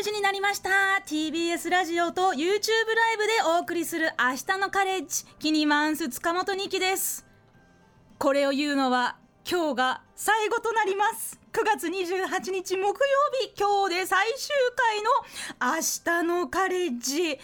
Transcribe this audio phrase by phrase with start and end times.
[0.00, 0.70] 10時になりました。
[1.04, 2.56] TBS ラジオと YouTube ライ
[3.18, 5.26] ブでお送りする明日のカレッジ。
[5.38, 7.26] キニマンス塚本二希です。
[8.16, 11.38] これを言うのは今日が最後となります。
[11.52, 12.94] 9月28日木曜
[13.42, 13.52] 日。
[13.58, 15.10] 今日で最終回の
[15.76, 17.38] 明日のカレッジ。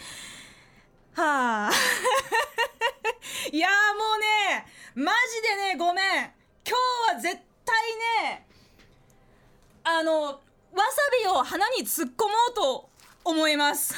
[1.13, 1.71] はあ。
[3.53, 4.19] いやもう
[4.55, 6.05] ねマジでねごめん。
[6.67, 6.75] 今
[7.11, 7.75] 日は絶対
[8.25, 8.47] ね
[9.83, 10.41] あの
[10.73, 12.89] わさびを鼻に突っ込もうと
[13.23, 13.93] 思います。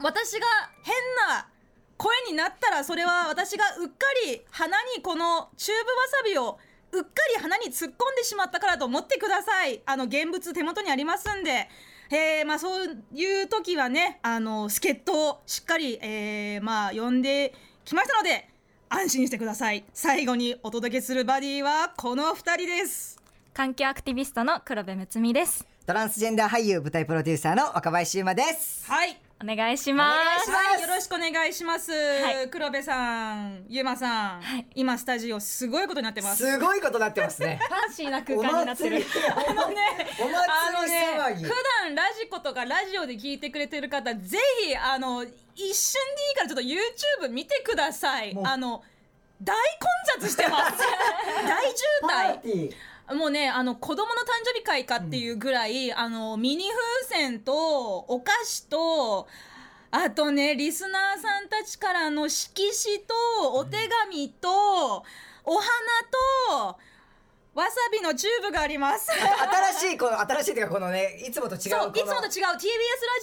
[0.00, 0.46] 私が
[0.82, 0.94] 変
[1.28, 1.48] な
[1.96, 6.58] 声になったらそれは私がうっかり鼻にこのチューブわさびを
[6.92, 9.82] うっかり鼻に突っ込んでしまったからと思ってください。
[9.84, 11.68] あの現物手元にありますんで。
[12.10, 18.48] えー、まあそういう時はねあの助っ人をしっかり、えー、まあ呼んできましたので
[18.88, 19.84] 安心してください。
[19.92, 23.17] 最後にお届けするバディはこの2人です。
[23.58, 31.92] 環境アクティビストの黒部睦美ですトランスジェンダー俳優舞台プロデューサーの若林優馬ですはいお願いしますはい、よろしくお願いします。
[31.92, 36.44] はい、黒部さん、ゆまさん、はい、今スタジオすごいことになってます。
[36.44, 37.60] すごいことになってますね。
[37.68, 39.04] ファンシーな空間になってる。
[39.30, 39.76] あ のね、
[40.18, 41.48] あのね、普
[41.84, 45.32] 段ラジコとかラジオで聞いてくれてる方、ぜひあの一
[45.72, 48.36] 瞬でいいからちょっと YouTube 見てください。
[48.42, 48.82] あの
[49.40, 50.78] 大混雑してます。
[51.46, 51.62] 大
[52.42, 52.97] 渋滞。
[53.14, 56.64] もうねあの子供の誕生日会かっていうぐらい、うん、あのミニ
[57.08, 59.28] 風船とお菓子と
[59.90, 63.14] あとねリスナーさんたちからの色紙と
[63.54, 65.04] お手紙と、
[65.44, 65.64] お花
[66.52, 66.78] と
[67.54, 69.10] わさびのチューブがあります。
[69.10, 72.60] 新しいこの新しいっていうかこのねいつもと違うそういつもと違う TBS ラ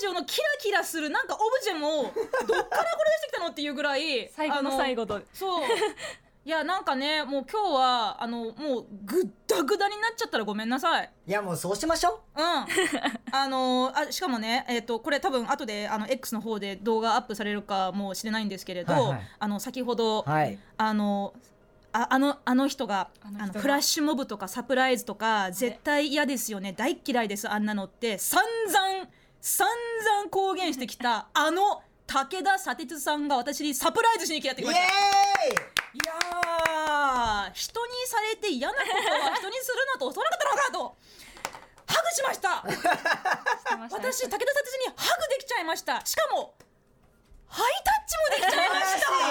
[0.01, 5.21] ジオのキラキラするなんかオブジェもどっからこれ出してきたのっていうぐらい 最後の最後と。
[5.33, 5.65] そう
[6.45, 11.11] いやなんかねもう今日はあのもうぐったぐだになっちゃったらごめんなさい。
[11.25, 12.39] いやもうそうしましょう。
[12.39, 12.45] うん。
[13.35, 21.33] あのあしかもねえっ、ー、とこれ多分後であの X の方で動画アップされるかもしれないんですけれど、はいはい、あの先ほど、はい、あの
[21.93, 26.73] ああのあの人があのフラッシュモブとかサプライズとか絶対嫌ですよね。
[26.73, 28.19] 大嫌いですあんなのって。
[28.19, 29.07] 散々
[29.41, 35.84] 散々公言してきたあの武田砂鉄さんが私にサプライズしに来やってきました。
[35.95, 38.89] いや人にされて嫌なこと
[39.29, 40.97] は 人にするなと教わらなかったのかと。
[41.87, 42.63] ハグしました。
[43.95, 46.03] 私武田さ鉄にハグできちゃいました。
[46.05, 46.53] しかも
[47.47, 48.81] ハイタッチもできちゃいま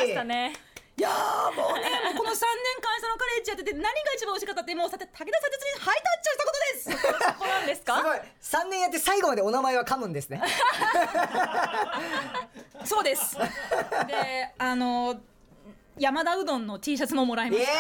[0.08, 0.24] した。
[0.24, 0.54] ね。
[0.96, 7.26] いやもうねもうこの3年間そのカレッジやってて何が一番美味しかったってもうさて武田さ鉄にハイタッチをしたことです。
[7.26, 7.96] そこなんですか？
[7.96, 8.20] すごい。
[8.40, 10.40] 3年やって最後までお名前は噛むんですね。
[12.84, 13.36] そうです。
[14.06, 15.20] であの
[15.98, 17.72] 山田うどんの T シャツももらいました。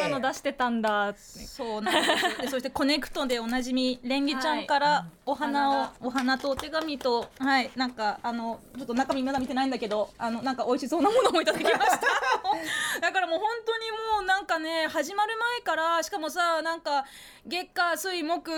[0.00, 1.14] そんなの出してたんだ。
[1.16, 11.80] そうなんですでそしてコネクトでおなじみレンゲちゃんからお花を、はい、お花とお手紙とはいなんかあのちょっと中身まだ見てないんだけどあのなんか美味しそうなものもいただきました。
[13.00, 17.06] だからもう本当にもうなんかね始まる前からしかもさなんか
[17.44, 18.50] 月火水木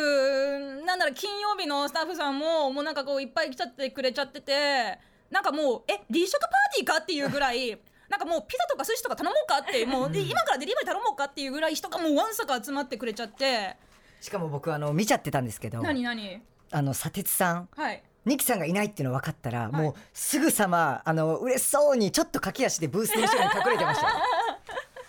[0.85, 4.99] なんだろ金曜日のスタッフさんももうなんかこういっぱい来ちゃってくれちゃってて
[5.31, 13.77] なんかもうえ立食パーティーかっていうぐらいなんかもうピザとか寿司とか頼もうかってもうで今からデリバリー頼もうかっていうぐらい人がもうわんさか集まってくれちゃって。
[14.21, 16.43] しかも僕あの見ちゃってたんですけど何何？
[16.71, 17.69] あの砂鉄さん。
[17.77, 18.03] はい。
[18.25, 24.07] ニキさんがいないっていうの分かったら、はい、もうすぐさまあの嬉しそうにちょっと駆け足でブースの後ろに隠れてました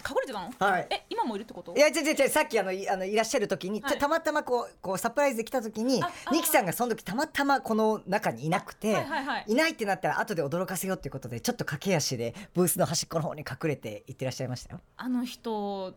[0.10, 0.52] 隠れてたの？
[0.58, 0.88] はい。
[0.90, 1.76] え今もいるってこと？
[1.76, 2.30] いや違う違う違う。
[2.30, 14.82] さっきあのいあのいらっしゃる時に、はい、たまたまこうこうサプライズで来た時にニキさんがその時たまたまこの中にいなくて、はいはいはい、いないってなったら後で驚かせようっていうことでちょっと駆け足でブースの端っこの方に隠れていってらっしゃいましたよ。
[14.98, 15.94] あの人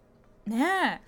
[0.46, 1.02] ね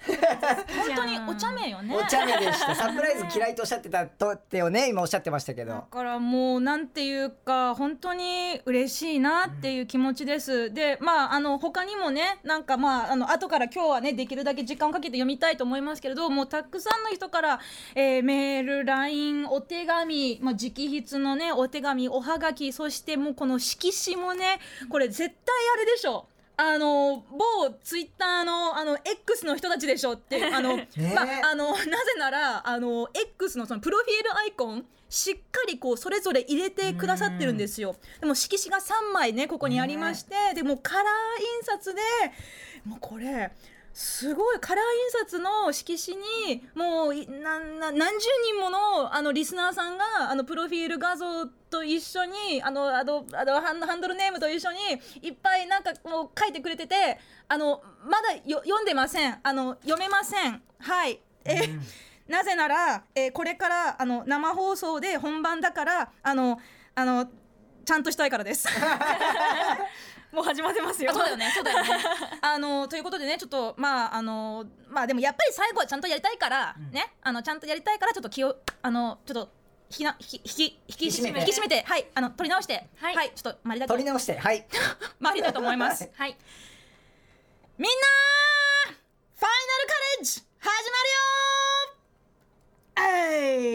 [0.86, 1.96] 本当にお茶目よね。
[1.96, 2.74] お茶目でした。
[2.74, 4.88] サプライズ嫌いとおっしゃってたとってよね。
[4.88, 5.72] 今おっしゃってましたけど。
[5.72, 17.60] だからもうなんていうか本当に嬉しいなっていう気持ちです、うん、でまああの他にもねなんかまああの後から今日はねできるだけ時間をかけて読みたいと思いますけれどもうたくさんの人から、
[17.94, 25.28] えー、メール LINE お手紙、まあ、直筆のねお手紙おはがきそしてもうこの色紙もねこれ絶対
[25.74, 26.26] あれでしょ
[26.56, 37.96] あの某ツイッターのあの X の人たちでしょって あの、ね、まあ、あのなぜならあの X のそのプロフィールアイコンしっかりこうそれぞれ入れてくださってるんですよ。
[38.20, 41.04] でも色紙が3枚ねここにありまして、ね、でもカラー
[41.60, 42.00] 印刷で
[42.84, 43.52] もうこれ
[43.94, 46.16] すごいカラー印刷の色紙
[46.50, 54.78] にもう何十人ものあのリスナーさんがあのプロフィール画像と一緒にあのあのあのハンドルネームと一緒に
[55.22, 59.38] いっぱいなんかもう書いてくれててあのまだよ読んでません。
[59.40, 60.60] あの読めません。
[60.80, 61.20] はい。
[61.44, 61.80] え、うん。
[62.26, 66.58] なぜなら、えーこれからあの生放送で本番だからあの
[66.96, 67.28] あの
[67.84, 68.66] ちゃんとしたいからです。
[70.34, 71.12] もう始まってますよ。
[71.12, 71.88] そうだよね、そうだよね。
[72.42, 79.52] あのということでね、ちょっとまああのまあでもやっぱり最後はちゃんとやりたいから、ね、あのちゃんとやりたいからちょっと気をあのちょっと
[79.90, 81.40] 引きな引き引き引き締めて。
[81.40, 81.82] 引き締めて。
[81.82, 82.06] はい。
[82.14, 82.86] あの取り直して。
[83.00, 83.28] は、はい。
[83.28, 83.94] いちょっと参りたいと。
[83.94, 84.66] 取り直してはい。
[85.20, 86.10] 参りたいと思います。
[86.16, 86.36] はい。
[87.78, 87.96] みんな
[89.36, 91.34] ファイナルカレッジ始まるよ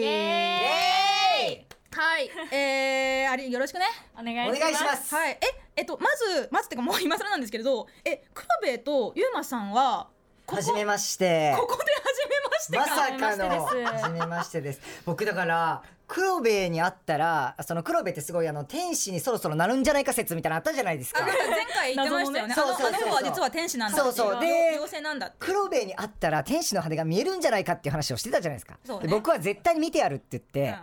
[0.00, 3.84] イエはい、えー、あれよろしくね。
[4.18, 4.72] お願おいします。
[4.72, 5.14] 願いします。
[5.14, 10.08] はい、え、えっと、まず、まずってか、もう今更なんですけれど、え、黒部とゆうまさんは。
[10.46, 11.54] ここはじめまして。
[11.56, 13.60] ここで初めましてさかの。
[13.60, 14.00] 初めましてです。
[14.02, 14.80] 初めましてです。
[15.06, 21.22] 僕だから黒部に会ったらその黒部ってすごいあの天使にそろそろなるんじゃないか説みたいなのあったじゃないですか。
[21.22, 21.34] あ前
[21.72, 22.54] 回言ってましたよね。
[22.56, 23.08] 謎のねそうそうそうそう。
[23.08, 24.40] あのあの子は実は天使なんだそうそう。
[24.40, 25.32] で妖精なんだ。
[25.38, 29.02] 黒部に会ったら天使の羽が見えるんじゃないかっていう話をしてたじゃないですか、ね。
[29.02, 30.74] で僕は絶対に見てやるって言って、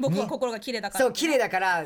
[0.00, 0.10] うん。
[0.10, 1.04] 僕は心が綺麗だから。
[1.04, 1.84] そう綺麗だから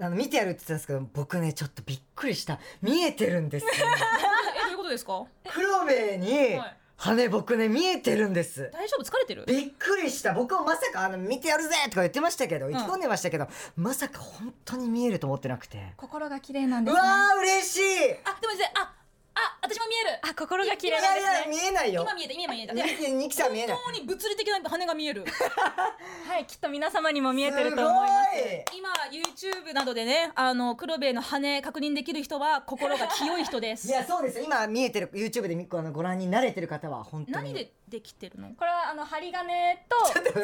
[0.00, 2.58] あの見てやるって言ってたんですけど僕ねちょっとびっくりした。
[2.82, 3.70] 見えてるんですよ。
[4.56, 5.24] え、どういうことですか？
[5.52, 6.76] 黒部にはい。
[6.96, 8.70] 羽僕ね見えてるんです。
[8.74, 9.44] 大丈夫、疲れてる？
[9.46, 10.34] びっくりした。
[10.34, 15.92] 僕もまさかあの見てやるぜとか言ってましたけど意気込んでましたけど、まさか本当に見えると思ってなくて。
[15.96, 17.00] 心が綺麗なんうですね。
[17.00, 18.12] わー嬉しい！
[18.24, 18.92] あ、でもあ、
[19.34, 20.18] あ、私も見える。
[20.22, 21.56] あ心が綺麗なんですね。
[21.56, 22.02] 見えないよ。
[22.02, 22.72] 今見えた、今見えた。
[22.72, 23.76] ニキニキさん見えない。
[23.76, 25.24] 本当に物理的な羽が見える。
[26.26, 28.38] はいきっと皆様にも見えてると思います。
[28.38, 33.88] す今 YouTube などでねあの黒部の羽確認できる人は心が清い人です。
[33.88, 37.52] ご いいやそうです今見えてる YouTube であのご覧に慣れてる方は本当に。
[37.52, 38.48] 何でできてるの？
[38.54, 40.42] これはあの針金とちょっとちょ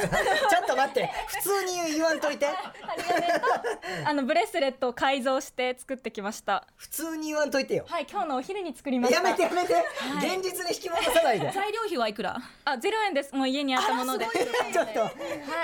[0.64, 1.10] っと待って。
[1.28, 2.46] 普通に言わんといて。
[2.46, 3.46] 針金と
[4.04, 6.66] あのブレスレットを改造して作ってきました。
[6.76, 7.84] 普通に言わんといてよ。
[7.88, 9.85] はい今日のお昼に作りまし たやめてやめて、
[10.19, 11.50] 現実に引き戻さないで。
[11.50, 12.41] 材料費はいくら？
[12.64, 13.35] あゼロ円です。
[13.35, 14.26] もう家にあったもので。
[14.73, 15.00] ちょっと。
[15.00, 15.11] は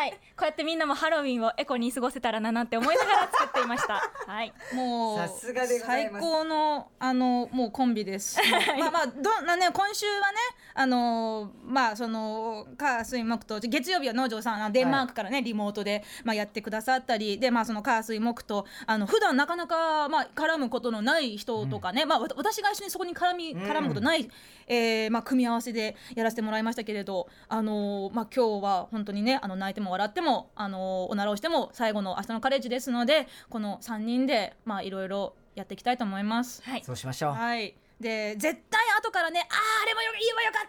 [0.07, 0.13] い。
[0.35, 4.11] こうやってみんなもハロウィンをエコに過ごせたらななんて思いながら作っていました。
[4.27, 4.53] はい。
[4.73, 6.25] もうさすがでござい最ます。
[6.25, 8.41] 高のあのもうコンビです。
[8.79, 10.39] まあまあどんなね今週はね
[10.75, 24.29] あのまあその火水木と月曜日は農場さんデンマークからね、リモートでまあやってくださったりでまあその火水木とあの普段なかなかまあ絡むことのない人とかね、まあわた私が一緒にそこに絡み絡むことない、
[24.67, 36.63] えーまあ組み合わせでやらせてもらいましたけれどあのまあ今日は本当にねあの泣いても笑ってもあのおならをしても最後の明日のカレッジですのでこの3人でまあいろいろやっていきたいと思います。
[36.63, 36.83] はい。
[36.85, 37.33] そうしましょう。
[37.33, 40.69] はいで絶対後からね「あーあれもよ言えばよかっ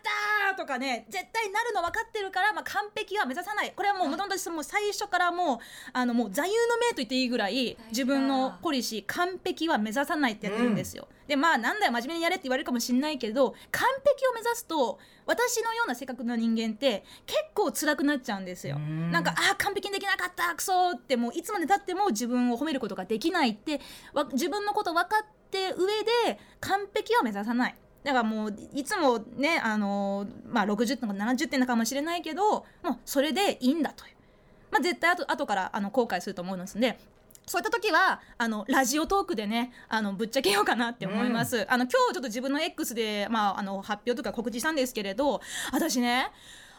[0.53, 5.59] た!」とかね絶対なるの分かってるから、まあ、完璧は目指さないこれはもうもともともう最初からもう
[5.91, 11.07] あのもう座右の銘と言っていいぐらい自分のポリシー完璧は目指さないってやってるんですよ。
[11.27, 18.75] でまあなんだよ真面目にやれって言われるかもしれないけど完璧を目指すと私のような性格の人間って結構辛くなっちゃうんですよ。
[18.75, 23.79] うんなんかあー完璧にできなかったクソってもういつまでたっても自分を褒めることができないって
[24.13, 27.75] わ自分のこと分かって上で完璧は目指さない。
[28.03, 34.13] だからもういつもねあのーまあ60点とか70点かもしれないけどもうそれでいいんだという。
[34.73, 36.97] まあ、絶対後後からあの後悔すると思いますんで
[37.45, 45.41] そういった時はあのラジオトークでねあのぶっちゃけようかなって思います、あの今日ちょっと自分の X で、まあ、あの発表とか告知したんですけれど
[45.71, 46.31] 私ね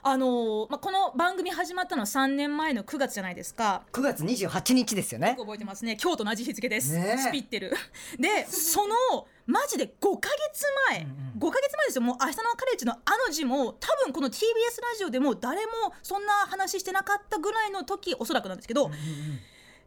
[0.06, 3.84] あの、まあ、この番組始まったの3年前の9月じゃないですか。
[3.90, 5.30] 9月28日ですよね。
[5.30, 5.96] よく覚えてますね。
[6.00, 7.18] 今日と同じ日付です、ねえ。
[7.18, 7.73] スピってる。
[8.20, 11.49] でそのマジで5ヶ月前、うんうん。
[11.49, 12.02] 5ヶ月前ですよ。
[12.02, 18.90] もう明日のカレッジのあの字も多分この TBS ラジオでも誰もそんな話してなかったぐらいの時おそらくなんですけど、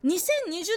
[0.03, 0.13] 2020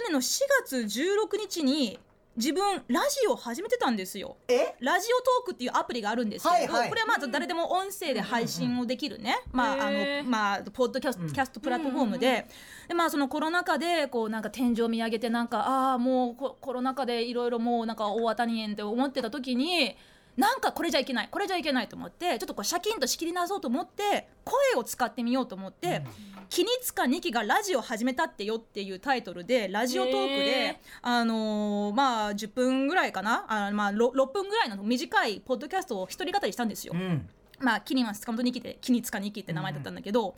[0.03, 1.99] 年の4月16日に
[2.37, 4.37] 自分ラジオを始めてたんですよ。
[4.47, 4.73] え？
[4.79, 6.89] ラジオトークっていうアプリがあるんですけれど、はいはい。
[6.89, 12.47] これはまあ誰でも音声で配信をできるね、まああのまあポッドキャスト,、キャストプラットフォームで,、
[12.87, 19.97] でまあそのコロナ禍でこうなんか天井見上げてなんかああもうココロナ禍でいろいろもうなんか大当たり園って思ってた時に
[20.41, 26.01] なんかこれじゃいけないこれじゃいけないと思ってちょっとこうシャキンと仕切り直そうと思って声を使ってみようと思って
[26.49, 36.93] 「君塚二期がラジオ始めたってよ」っていうタイトルでラジオトークへで、あのーまあ10分ぐらいかなあ、まあ、6, 6分ぐらいの短いポッドキャストを一人語りしたんですよ。
[36.95, 37.29] うん。
[37.59, 40.35] まあ、キニマン塚本二期でキニツカ二期って名前だったんだけど、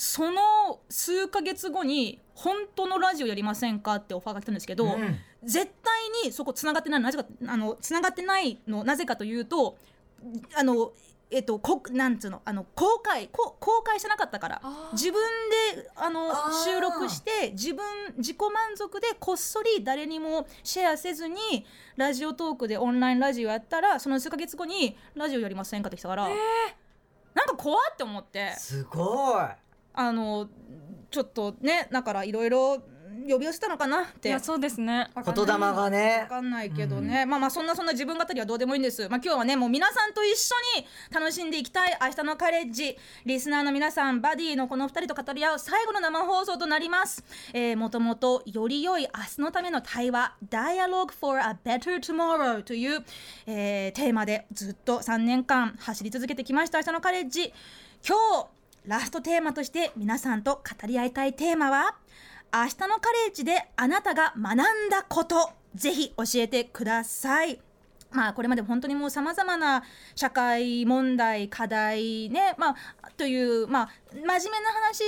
[0.00, 5.18] その数ヶ月後に本当のラジオやりませんかってオファーが来たんですけど、うん。
[5.42, 9.76] 絶対にそこつながってないなぜかあのつながってないのなぜかというと
[10.56, 10.92] あの
[11.32, 14.62] えっとこなんつうのあの公開こ公開してなかったから
[14.92, 15.20] 自分
[15.74, 16.32] であの
[16.64, 17.84] 収録して自分
[18.18, 21.36] 自己満足でこっそり誰にもシェアせずに
[21.96, 26.36] ラジオトークでオンラインラジオやったらその数ヶ月後にラジオやりませんかって来たから、なん
[27.34, 28.54] なんか怖って思って。
[28.58, 29.67] すごい
[29.98, 30.48] あの
[31.10, 32.78] ちょっとねだからいろいろ
[33.28, 35.08] 呼び寄せたのかなっていやそうですね。
[35.14, 36.20] 言霊がね。
[36.22, 39.08] わかんないけどね、まあまあそんなそんな自分語りはどうでもいいんです。
[39.08, 42.96] まあ今日はねもう皆さんと一緒に楽しんでいきたい明日のカレッジ。
[43.26, 53.04] リスナーの皆さんバディのこの2人と語り合う最後の生放送となります、えー、もともとより良い明日のための対話 Dialogue for a Better Tomorrow という、
[53.46, 57.52] えー、テーマでずっと3年間走り続けてきました明日のカレッジ。
[58.06, 58.57] 今日
[58.88, 61.96] ラストテーマとして皆さんと語り合いたいテーマは
[62.50, 64.56] 明日のカレッジであなたが学ん
[64.88, 67.60] だことぜひ教えてください。
[68.10, 69.82] まあこれまで本当にもう様々な
[70.14, 72.76] 社会問題課題ねまあ
[73.18, 75.04] というまあ真面目な話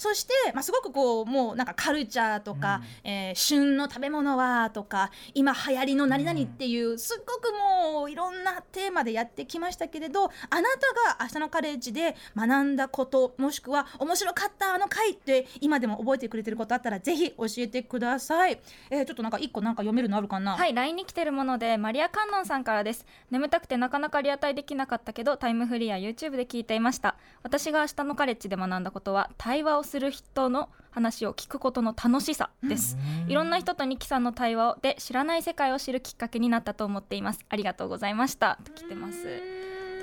[0.00, 20.56] そして、まあ、すごくこうもうなんかカルチャーとか、うん、えー、旬の食べ物はとか今流行りの何々っていう、すっごくもういろんなテーマでやってきましたけれどあなたが明日のカレッジで学んだこともしくは面白かったあの回って今でも覚えてくれてることあったらぜひ教えてください、えー、ちょっとなんか一個なんか読めるのあるかな？
[20.56, 23.04] はい LINE に来てるものでマリア・カンノンさんからです。
[23.30, 27.16] 眠たくてなかなかリアタイできなかったけどタイムフリーや YouTube で聞いていました。
[27.42, 32.96] 私が明日のカレッジで学んだことは対話をする人の話を聞くことの楽しさです、
[33.28, 37.40] いろんな人とニキさんの対話で知らない世界を知るきっかけになったと思っています。
[37.48, 38.58] ありがとうございました。
[38.64, 39.42] と来てます。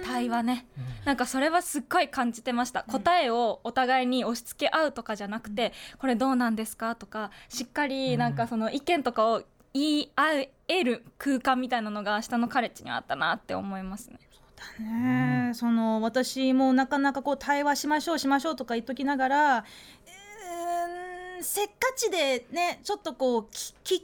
[0.05, 0.67] 対話ね、
[1.05, 6.95] なんかそれはすっごい感じてました、答えをお互いに押し付け合うとかじゃなくて、これどうなんですか？
[6.95, 14.19] とかしっかりなんかその意見とかを言い合える空間みたいなのが明日のカレッジにはあったなって思いますね。
[14.57, 19.65] だね、うん、その私もなかなかこう対話しましょうしましょうとか言っときながら、
[20.05, 24.01] えー、せっかちでねちょっとこう聞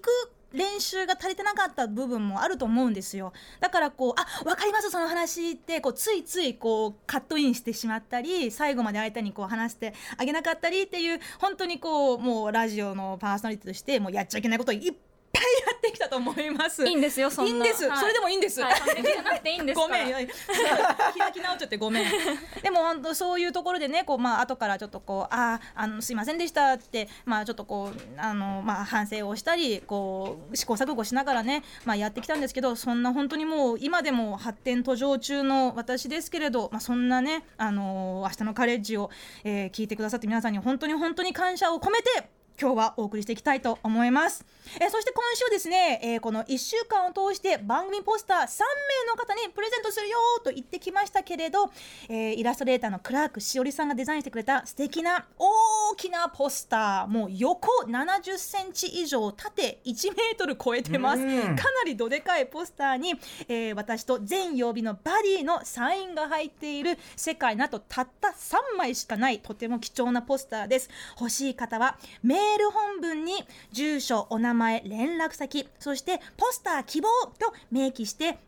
[0.00, 0.08] く
[0.52, 3.32] 練習が足りてなかった部分もあると思うんですよ。
[3.60, 14.94] だからこうあ分かりますその話ってこうついついこうカットインしてしまったり最後まで相手にこう話してあげなかったりっていう本当にこうもうラジオのパーソナリティとしてもうやっちゃいけないこといっ
[15.38, 16.84] ぱいやってきたと思います。
[16.86, 17.50] いいんですよそんな。
[17.50, 18.74] いいんです、はい、それでもいいんです、はい、
[19.74, 20.12] ごめん。
[20.12, 22.06] 開き直っちゃってごめん。
[22.62, 39.10] でも本当そういうところでねこうまあ後からちょっとこうああのすいませんでしたってまあちょっとこうあのまあ反省をしたりこう試行錯誤しながらねまあやってきたんですけどそんな本当にもう今でも発展途上中の私ですけれどまあそんなねあの明日のカレッジを、
[39.44, 44.44] えー、聞いてくださって皆さんに本当に本当に感謝を込めて今日はお送りしていきたいと思います。
[44.80, 51.70] えー、そして今週ですね、えー、この1週間を通して番組ポスター3名の方にプレゼントするよと言ってきましたけれど、
[52.08, 61.54] えー、イラストレーターのクラークしおりさんがデザインしてくれた素敵な大きなポスターもう横70センチ以上縦1メートル超えてます、かな
[61.86, 63.14] りどでかいポスターに、
[63.48, 70.90] えー、私と全曜日のバディのサインが入っている世界なとたった3枚しかないとても貴重なポスターです。
[71.18, 78.38] 欲しい方はメール本文に住所お名前連絡先そしてポスター希望と明記して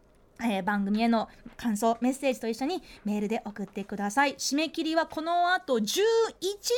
[0.42, 4.34] えー、番組への感想メッセージと一緒にメールで送ってください。
[4.36, 5.84] 締め切りはこの後11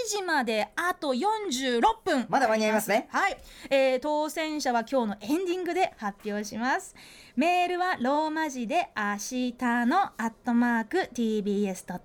[0.09, 2.26] 時まであと46分。
[2.29, 3.09] まだ間に合いますね。
[3.11, 3.37] はい、
[3.71, 6.95] えー、当選者は今日のエンディングで発表します
[7.35, 9.55] メールはローマ字で明日
[9.87, 11.99] のアットマーク tbs.co.jp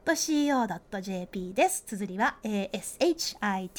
[1.54, 1.84] です。
[1.86, 3.70] 綴りは ashitano、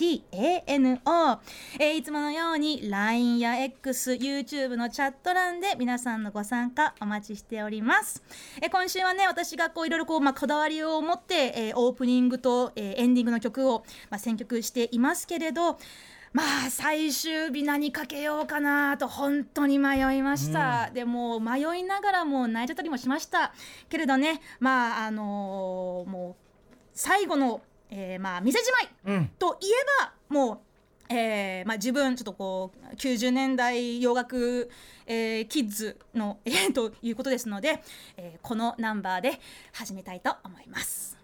[1.78, 8.22] えー、いつものように LINE や X、YouTube のチャット欄で皆さんのご参加お待ちしております。
[8.60, 15.78] えー、今週はね、私がこういろいろこう、まあ、こだわりを持って、えー、オープニングと、えー、エンディングの曲を、まあ、選曲していますけれど、
[16.32, 23.52] まあ最終日何かけようかなと本当に迷いました、うん、でも迷いながらも泣いてたりもしました。
[23.88, 28.70] けれどねまああのー、もう最後の、えー、まあ店じ
[29.06, 29.70] まいといえ
[30.04, 30.58] ば、うん、もう
[31.10, 34.70] えーまあ、自分ちょっとこう90年代洋楽、
[35.06, 37.82] えー、キッズの、 えー、ということですので、
[38.16, 39.40] えー、このナンバーで
[39.72, 41.16] 始めたいと思います。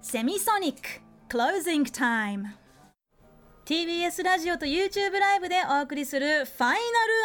[0.00, 2.61] セミソニック Closing Time
[3.72, 6.78] TBS ラジオと YouTube ライブでお送りするファイナル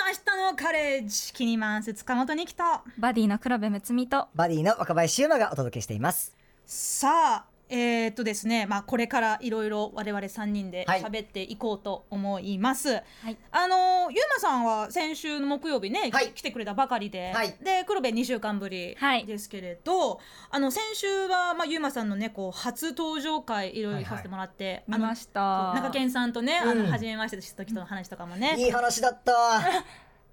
[0.08, 2.84] 明日のカレッジキニマンス塚本に来た。
[2.98, 6.34] バディの黒部睦美とバディの若林優馬がお届けしています。
[6.66, 12.90] さあえー、っとですね、まあ、これからいろいろ我々3人で喋っていこうと思います。
[12.94, 20.20] はい、あのゆうまさんは先週の木曜日ね、はい、来てくれたばかりで、はい、で黒部2週間ぶりですけれど、
[20.50, 25.74] あの先週は、まあ、ゆうまさんのねこう初登場会いろいろさせてもらって、見ました。
[25.74, 28.56] 中堅さんとね、うん、あの初めましてした時との話とかもね。
[28.58, 29.34] いい話だった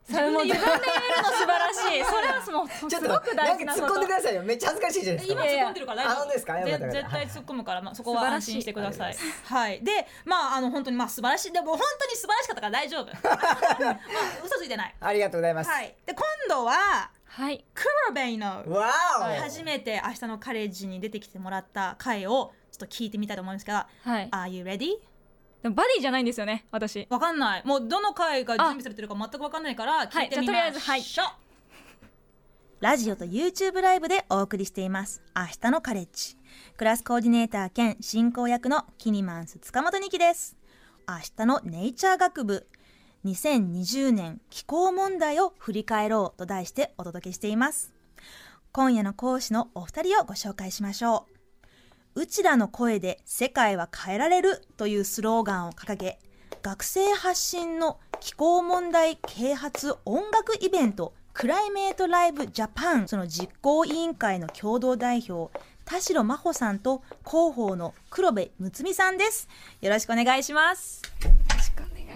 [0.07, 0.67] 自分で言えるの
[1.33, 2.05] 素晴らしい。
[2.05, 4.43] それはもうすごく大事な突っ込んでくださいよ。
[4.43, 5.45] めっちゃ恥ずかしいじゃないですか。
[5.45, 6.33] 今突っ込んでるから大丈夫。
[6.33, 6.55] ですか？
[6.65, 9.17] 絶対突っ込むから、まあ、そこは安心してください。
[9.45, 9.83] はい。
[9.83, 11.53] でまああの本当にまあ素晴らしい。
[11.53, 13.07] でも本当に素晴らしかったから大丈夫。
[13.85, 14.01] まあ
[14.45, 14.95] 嘘ついてない。
[15.01, 18.63] ありがとうございます、はい、で今度ははい、クロベイの
[19.41, 24.93] 初めて明日のカレッジに出てきてもらった回をちょっと聞いてみたいと思うんですが、はい、Are you ready?
[25.65, 27.07] でもバディじゃないんですよね私。
[27.09, 27.63] わかんない。
[27.65, 31.03] もうどの回が準備されてるか全くわかんないから聞いてみましょう、はい、とりあえずはい。
[32.81, 35.23] ラジオと YouTube ライブでお送りしています。
[35.35, 36.37] 明日のカレッジ。
[36.77, 40.59] クラスコーディネーター兼進行役のキニマンス塚本二希です。
[41.09, 42.67] 明日のネイチャー学部。
[43.25, 47.95] 2020年気候問題を振り返ろうと題してお届けしています。
[48.71, 51.34] 今夜の講師のお二人をご紹介しましょう
[52.17, 56.21] うちらの声で世界は変えられるというスローガンを掲げ、
[56.63, 65.53] 学生発信の気候問題啓発音楽イベントクライメートライブジャパンその実行委員会の共同代表
[65.85, 69.49] 田代真帆さんと広報の黒部睦美さんです。
[69.81, 71.03] よろしくお願いします。
[71.25, 71.31] よ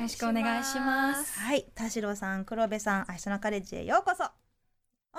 [0.00, 1.40] ろしくお願いします。
[1.40, 4.30] はい田代さん黒部さん明日のカレッジへようこそ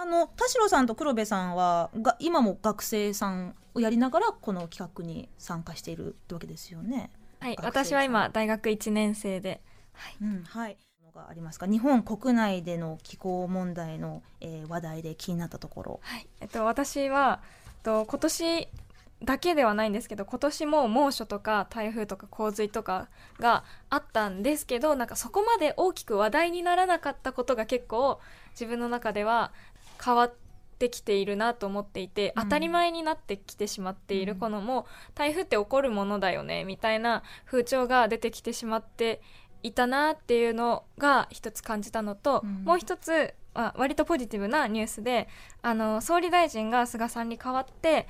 [0.02, 7.12] あの田代さんと黒部さんはが今も学生さんをやりながらこの企画に参加しているってわけですよね。
[7.42, 10.78] はい、私は今大学1年生で、はい、うん、はい。
[11.14, 16.28] がありますか日本国内での気候問題の、えー、話題で気になったところ、はい。
[16.40, 18.70] えっと、私は、えっと、今年
[19.24, 29.52] だけではないんですけど今年も猛暑とか台風とか洪水とかがあったんですけどなんかそこまで大きく話題にならなかったことが結構自分の中では
[30.04, 30.34] 変わっ
[30.78, 39.22] てきているなと思っていて、当たり前になってきてしまっているこのも、台風って起こるものだよねみたいな風潮が出てきてしまって
[39.64, 45.28] いたなっていうのが一つ感じたのと、うん、もう一つ、あ、割とポジティブなニュースで
[45.62, 48.08] あの総理大臣が菅さんに代わって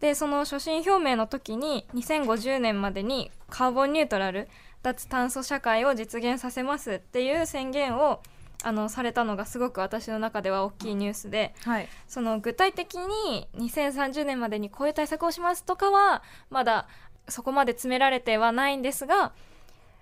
[0.00, 4.48] でその所信表明の時に2050年までにカーボンニュートラル
[4.82, 8.20] 脱炭素社会を実現させますっていう宣言を
[8.62, 16.88] あのされたのがすごく私の中では大きいニュースで、はい、その具体的に2030年までにこういう対策をしますとかはまだ
[17.28, 19.32] そこまで詰められてはないんですが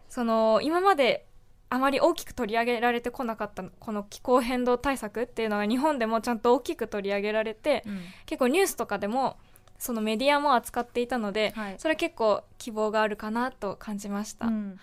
[0.09, 1.27] その今まで
[1.71, 9.37] あまり大きく取り上げられてこなかったこの気候変動対策っていうのが日本でもちゃんと大きく取り上げられて、うん、結構ニュースとかでも
[9.79, 14.47] そのメディアも扱っていたので、はい、それは結構希望があるかなと感じました。
[14.47, 14.79] うん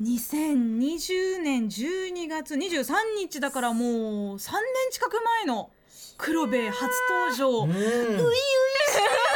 [0.00, 3.88] 2020年12月23日だからもう
[4.36, 5.70] 3年近く前の
[6.16, 7.64] 黒部初登場。
[7.64, 9.29] ういういうでもなん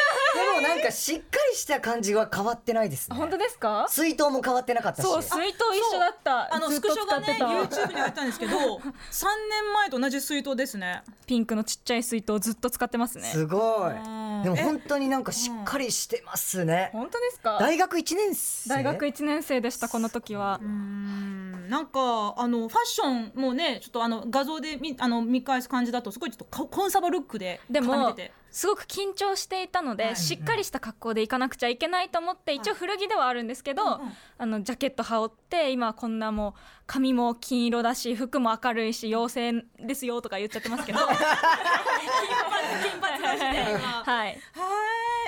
[0.85, 3.17] かしっかりした感じは変わってないですね。
[3.17, 3.87] 本当ですか？
[3.89, 5.05] 水筒も変わってなかったし。
[5.05, 6.55] そう水筒一緒だった。
[6.55, 11.03] あのスクショがね YouTube にあったんですけど 3年前と同じ水筒ですね。
[11.27, 13.25] ピンクのちっちゃい水筒ずっと使ってますね。
[13.33, 13.93] すごい。
[14.45, 16.91] でも本当になんかしっかりしてますね。
[16.93, 17.59] 本当ですか？
[17.59, 18.69] 大学1年生。
[18.69, 20.61] 大学1年生でしたこの時は。
[21.69, 28.15] なんかあのファッションもねちょっとあの画像で見あの見返す感じだとすごいちょっとコンサバルックででも
[28.55, 40.99] すごく緊張していたので、はい、しっかりした格好で行かなくちゃいけないと思って、一応古着ではあるんですけど、はい、あのジャケット羽織って今こんなもう髪も金色だし服も明るいし妖精ですよとか言っちゃってますけど。
[40.99, 41.19] 金髪
[42.91, 43.47] 金髪だして
[43.81, 43.81] はい。
[44.05, 44.37] はい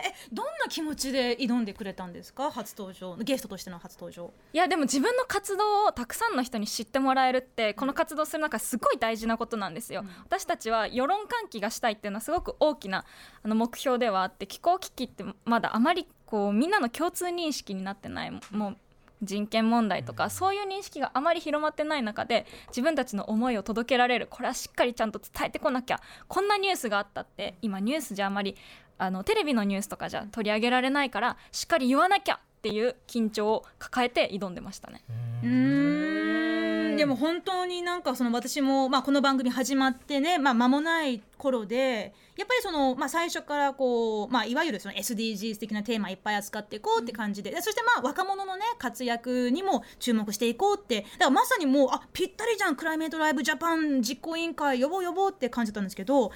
[0.04, 2.50] えどんな気持ちで挑んでくれたんですか？
[2.50, 3.16] 初登場。
[3.16, 4.32] ゲストとしての初登場。
[4.52, 13.04] いやでも自分の活動をたくさんの人に知ってもらえるってこの活動する中すごい大事なことなんですよ、うん、私たちは世論喚起がしたいっていうのはすごく大きな
[13.42, 18.76] あの目標ではあって気候危機ってまだあまりこうみんなの共通認識になってないもう
[19.22, 28.56] 人権問題とかそういう認識があまり広まってない中で自分たちの思いを届けられるこれはしっかりちゃんと伝えてこなきゃこんなニュースがあったって今ニュースじゃあまり
[28.98, 35.02] あのテレビのニュースとかじゃ取り上げられないからしっかり言わなきゃっていう緊張を抱えて挑んでましたね。
[35.08, 51.02] うんでも本当になんかその私も、まあ、この番組始まってね、まあ、間もない頃でやっぱりその、まあ、最初からこう、まあ、いわゆるその SDGs 的なテーマいっぱい扱っていこうって感じで、うん、そしてまあ若者のね活躍にも注目していこうって。
[51.02, 56.32] だからまさにもうあぴったりじゃんクライメートライブジャパン実行委員会呼ぼう呼ぼうって感じだったんですけど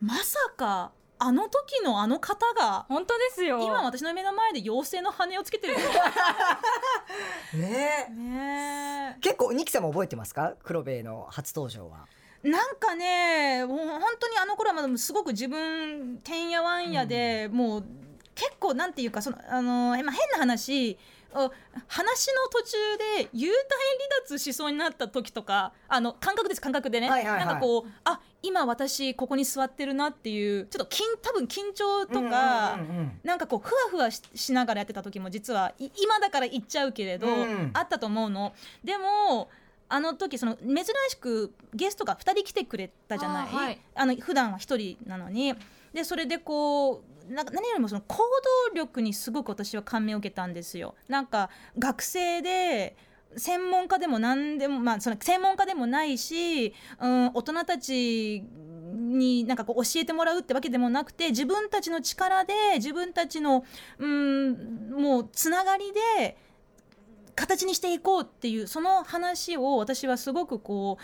[0.00, 3.60] まさかあの時のあの方が本当ですよ。
[3.62, 5.74] 今私の目の前で妖精の羽をつけてる。
[7.54, 10.54] ねね結構ニキさんも覚えてますか？
[10.62, 12.06] 黒部の初登場は。
[12.42, 17.84] なんかねもう本当にあの頃はまだすごく自分てんやわんやで、うん、もう
[18.36, 20.96] 結構なんていうかそのあのー、まあ、変な話
[21.32, 22.76] 話の途中
[23.20, 23.52] で幽体離
[24.22, 38.52] 脱しそうになった時とかあの感覚です感覚でね、はいはいはい、なんかこうあ今私ここに座ってるなっていうちょっと多分緊張とか、うんうんうん、なんかこうふわふわしながらやってた時も実は今だから言っちゃうけれど、うん、あったと思うの。
[38.82, 39.50] でも
[39.90, 43.48] あの時その珍しくゲストが2人来てくれたじゃない。
[43.52, 45.54] あ、はい、あの普段は1人なのに。
[45.92, 48.18] でそれでこうなんか何よりもその行
[48.70, 50.94] 動力にすごく私は感銘を受けたんですよ。
[51.08, 52.96] なんか学生で
[53.36, 58.42] 専門家でも何でもまあその専門家でもないし、うん、大人たち
[58.94, 63.64] になんかこう教えてもらうってわけでもなくて自分たちの力で自分たちの
[63.98, 66.36] うんもうつながりで
[67.34, 70.98] 形にしていこうっていうその話を私はすごくこ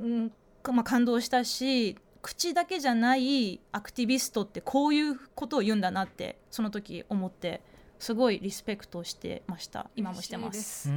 [0.00, 0.32] う、うん
[0.72, 7.60] まあ、感動したし口だけじゃないアクティビストってこういうことを言うんだなってその時思って
[7.98, 9.90] すごいリスペクトしてました。
[9.94, 10.88] 今もしてます。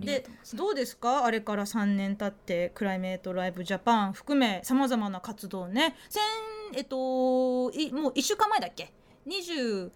[0.00, 1.24] でどうですか？
[1.24, 5.94] あれから3年経ってクライメートライブジャパン含めさまざまな活動ね。
[6.08, 6.20] 先
[6.74, 8.92] えっといもう1週間前だっけ
[9.28, 9.90] ？20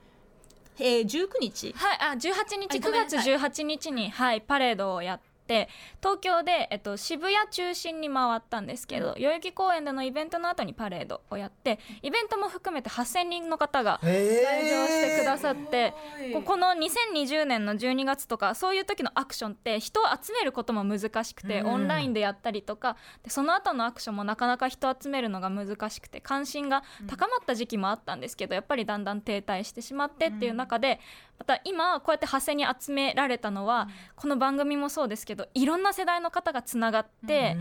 [0.78, 1.72] えー、19日？
[1.72, 1.98] はい。
[2.12, 2.20] あ18
[2.61, 2.78] 日。
[2.78, 5.68] 9月18日に、はい、パレードをやってって
[6.02, 15.94] 東京で、えっと、渋谷中心に回ったんですけど、代々木公園でのイベントの後にパレードをやってイベントも含めて8,000人の方が来場してくださって、
[16.35, 30.98] ここの2020年の12月とかそういう時のアクションって人を集めることも難しくて、オンラインでやったりとかでその後のアクションもなかなか人を集めるのが難しくて関心が高まった時期もあったんですけどやっぱりだんだん停滞してしまってっていう中で、
[31.38, 37.57] また今こうやって8,000人集められたのは、この番組もそうですけどいろんな世代の方がつながって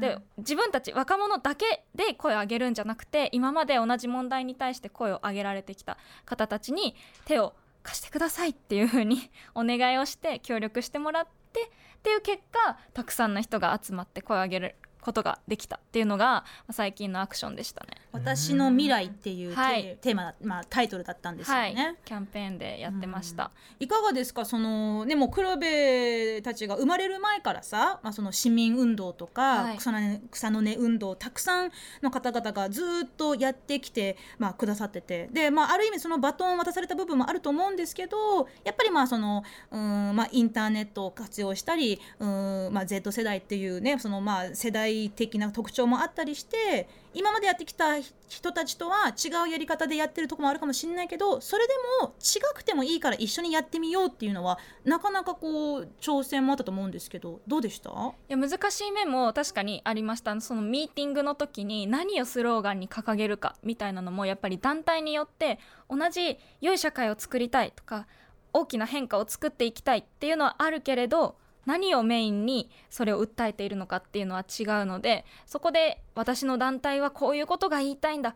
[0.00, 11.62] で自分たち若者だけで声を上げるんじゃなくて今まで同じ問題に対して声を上げられてきた方たちに手を貸してくださいっていうふうに お願いをして協力してもらって
[11.98, 17.90] っていう結果たくさんの人が集まって声を上げることができたっていうのが最近のアクションでしたね。
[18.10, 23.50] 私の未来っていうテ,、はい、テーマ、まあ、タイトルだったんですよね、はい、キャンペーンでやってました。
[23.78, 24.44] いかがですか？
[24.44, 31.70] そのねもう黒部たちが生まれる前からさ、まあ、その市民運動とか、はい、草の根草の根運動たくさん
[32.02, 32.84] の方々がずっ
[33.16, 35.28] とやってきて、まあ、くださってて。
[35.32, 47.98] で、まあ、ある意味そのバトンを渡された部分もあると思うんですけどやっぱりまあそのうん、まあ、インターネットを活用したりうん、まあ、Z 世代っていうねそのまあ世代的な特徴もあったりして今までやってきた
[48.28, 57.90] 人たちとは違うやり方でやってるとこもあるかもしれないけどそれでも違くてもいいから一緒にやってみようっていうのはなかなかこう挑戦もあったと思うんですけどどうでした？
[57.90, 57.92] い
[58.28, 60.38] や難しい面も確かにありました。
[60.40, 68.06] そのミーティングの時に何をスローガンに掲げるかみたいなのもやっぱり団体によって同じ良い社会を作りたいとか
[68.52, 71.36] 大きな変化を作っていきたいっていうのはあるけれど
[71.68, 78.34] 何をメインにそれを訴えているのかっていうのは違うのでそこで私の団体はこういうことが言いたいんだ。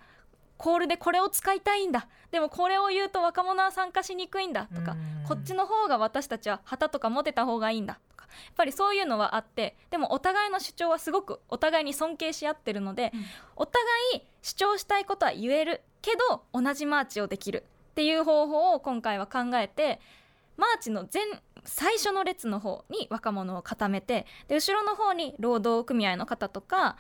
[0.59, 2.07] コールでこれを使いたいんだ。
[2.31, 4.66] でもこれを言うと若者は参加しにくいんだ。
[4.66, 7.99] とかこっちの方が私たちは旗とか持てた方がいいんだ。
[8.11, 13.25] とかやっぱりそういうのはあってでもお互いの主張はすごくお互いに尊敬し合ってるので、うん、
[13.57, 13.83] お互
[14.14, 20.01] い主張したいことは言えるけど同じマーチをできるっていう方法を今回は考えて
[20.59, 21.25] マーチの全
[21.64, 26.96] 最初の列の方に若者を固めてで後ろの方に労働組合の方とか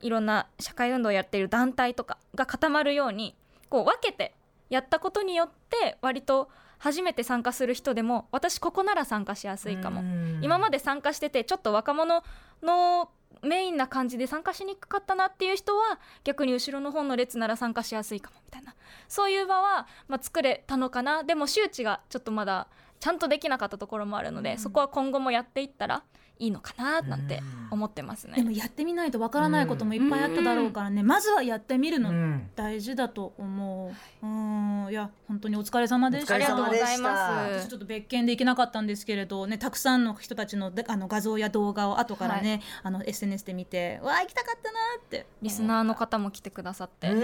[0.00, 3.34] いろんな社会運動をやっている団体とかが固まるように
[3.68, 4.34] こう分けて
[4.70, 10.02] やったことによって割と初めて参加する人でも私ここなら参加しやすいかも。
[10.42, 12.22] 今まで参加しててちょっと若者
[12.62, 13.10] の
[13.42, 18.74] メインな感じで参加しにくかったなっていう人は逆に後ろの方の列なら参加しやすいかもみたいな。
[19.08, 21.24] そういう場は、まあ、作れたのかな。
[21.24, 22.68] でも周知がちょっとまだ
[23.00, 26.02] ちゃんとできなかったところもあるので、うん、そこは今後もやっていったら
[26.38, 36.36] いいのかななんて思ってますね、でもやってみないとわからないこともいっぱいあっただろうからね、まずはやってみるの大事だと思う、うん、いや本当にお疲れ様でした。
[36.36, 37.68] ありがとうございます。
[37.68, 45.26] ちょっと別件で行けなかったんですけれどねたくさんの人たちのあの画像や動画を後からね、はい、あの SNS で見てわあ行きたかったなって。
[45.42, 47.16] リスナーの方も来てくださって、はい、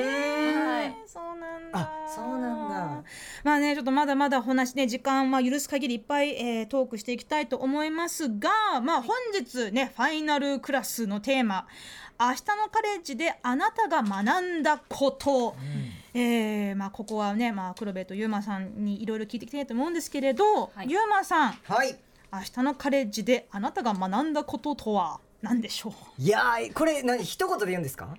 [1.07, 1.91] そうなんだ。
[2.09, 3.05] そうなんだ。
[3.43, 8.51] まあねちょっとまだまだ話ね時間は許す限りいっぱい、えー、トークしていきたいと思いますが
[8.83, 11.67] まあ本日ねファイナルクラスのテーマ
[12.19, 15.57] 「明日のカレッジであなたが学んだこと」
[16.15, 21.97] うん、えー、まあ、ここはね、まあ、黒部とゆうまさんにいろいろ聞いていきたいと思うんですけれど、はい、ゆうまさん、はい、
[22.33, 26.23] 明日のカレッジであなたが学んだこととは何でしょう？
[26.23, 28.17] いやこれ何一言で言うんですか？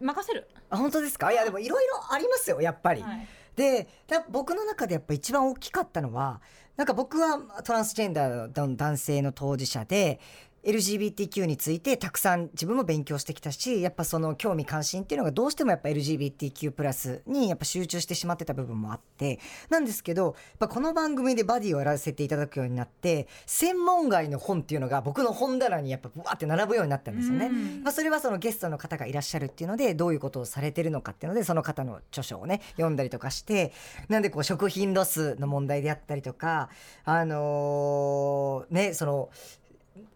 [0.00, 0.48] 任せる。
[0.70, 1.32] あ本当ですか？
[1.32, 3.02] いやでもいろいろありますよやっぱり。
[3.02, 3.88] はいで
[4.30, 6.40] 僕の中でやっぱ一番大きかったのは
[6.76, 10.20] なんか僕はトランスジェンダーの男性の当事者で
[10.68, 27.50] LGBTQ についてたくさん自分も勉強してきたしやっぱその興味関心っていうのがどうしてもやっぱ LGBTQ+ プラスにやっぱ集中してしまってた部分もあってなんですけどやっぱこの番組でバディをやらせていただくようになって専門外の本っていうのが僕の本棚にやっぱブワって並ぶようになったんですよね。
[27.82, 33.72] まあ、それはそのゲストの方がいらっしゃるっていうのでどういうことをされてるのかっていうのでその方の著書をね読んだりとかして
[34.08, 36.68] なんでこう食品ロスの問題であったりとか
[37.04, 39.30] あのー、ねその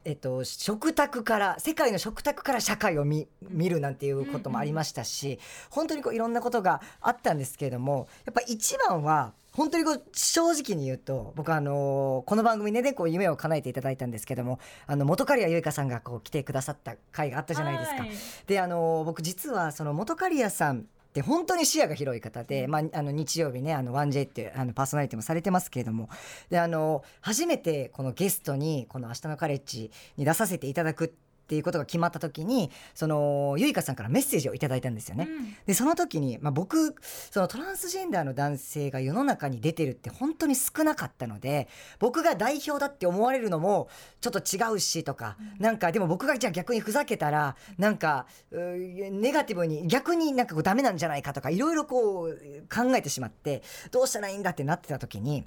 [0.04, 5.38] えっと、食卓から世界の食卓から社会を見見るなんていうこともありましたし、うんうん、
[5.70, 18.04] 本当にこういろんなことがあったんですけれどもやっぱ一番は本当にこう正直に言うと僕はあのこの番組でねこう夢を叶えていただいたんですけどもあの元刈谷由香さんがこう来てくださった回があったじゃないですか。
[18.46, 26.08] であの僕実はその元刈谷さんって本当に視野が広い方で、まあ、あの日曜日ねあの 1J ってあのパーソナリティもされてますけれども。
[26.48, 31.08] であの初めてこのゲストにこの「明日のカレッジ」に出させていただくっ
[31.46, 35.28] ていうことが決まった時にそのゆいかさんからメッセージをいただいたんですよね。
[35.28, 36.94] うん、でその時に、まあ、僕
[37.30, 43.88] そのトランスジェンダーの男性が世の中に出てるって本当に少なかったので僕が代表だって思われるのも
[44.20, 52.34] ちょっと違うしとか、うん、なんかでも僕がじゃあ逆にふざけたらなんかネガティブに逆になんかこうダメなんじゃないかとかいろいろこう
[52.74, 55.46] 考えてしまってどうしたらいいんだってなってた時に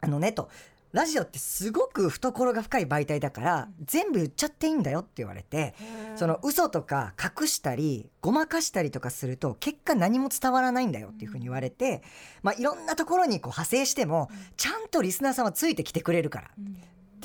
[0.00, 0.50] あのねと
[0.92, 5.74] ラジオってすごく懐が深い媒体だから全部言っちゃっていいんだよって言われて
[6.16, 12.02] その嘘とか隠したりごまかしたりとかすると結果何も伝わらないんだよっていうふうに言われて、
[12.42, 16.50] まあ、いろんなところにこう派生してもちゃんとリスナーさんはついてきてくれるから。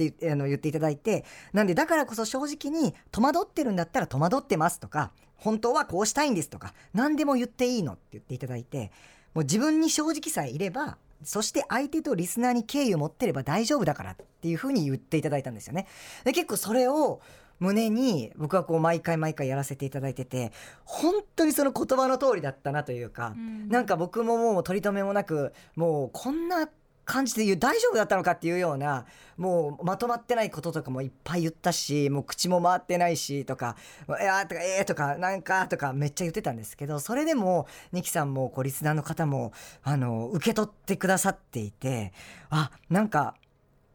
[0.03, 8.91] ってあの言っていただいてなんでだからこそ正直に戸惑ってるんだったら戸惑ってますとか本当はこうしたいんですとか何でも言っていいのって言っていただいて
[9.33, 15.87] もう自分に正直さえいればそして相手とリスナーに敬意を持ってれば大丈夫だからっていうふうに言っていただいたんですよね。
[16.23, 17.21] で結構それを
[17.59, 20.51] 胸に僕はこう毎回毎回やらせていただいてて
[20.85, 26.69] 本当にその言葉の通りだったなというか、うん、なんか僕ももう取り留めもなくもうこんな
[27.07, 29.05] 感じで言う大丈夫だったのかっていうような
[29.37, 33.77] もうまとまってないこととかもいっぱい言ったしもう口も回ってないしとか
[34.21, 42.11] 「いや」とか「えー」とか「なんか」とかめっちゃ言ってたんですけどそれでもニキさんもこうリスナーの方もあの受け取ってくださっていて
[42.49, 43.35] あなんか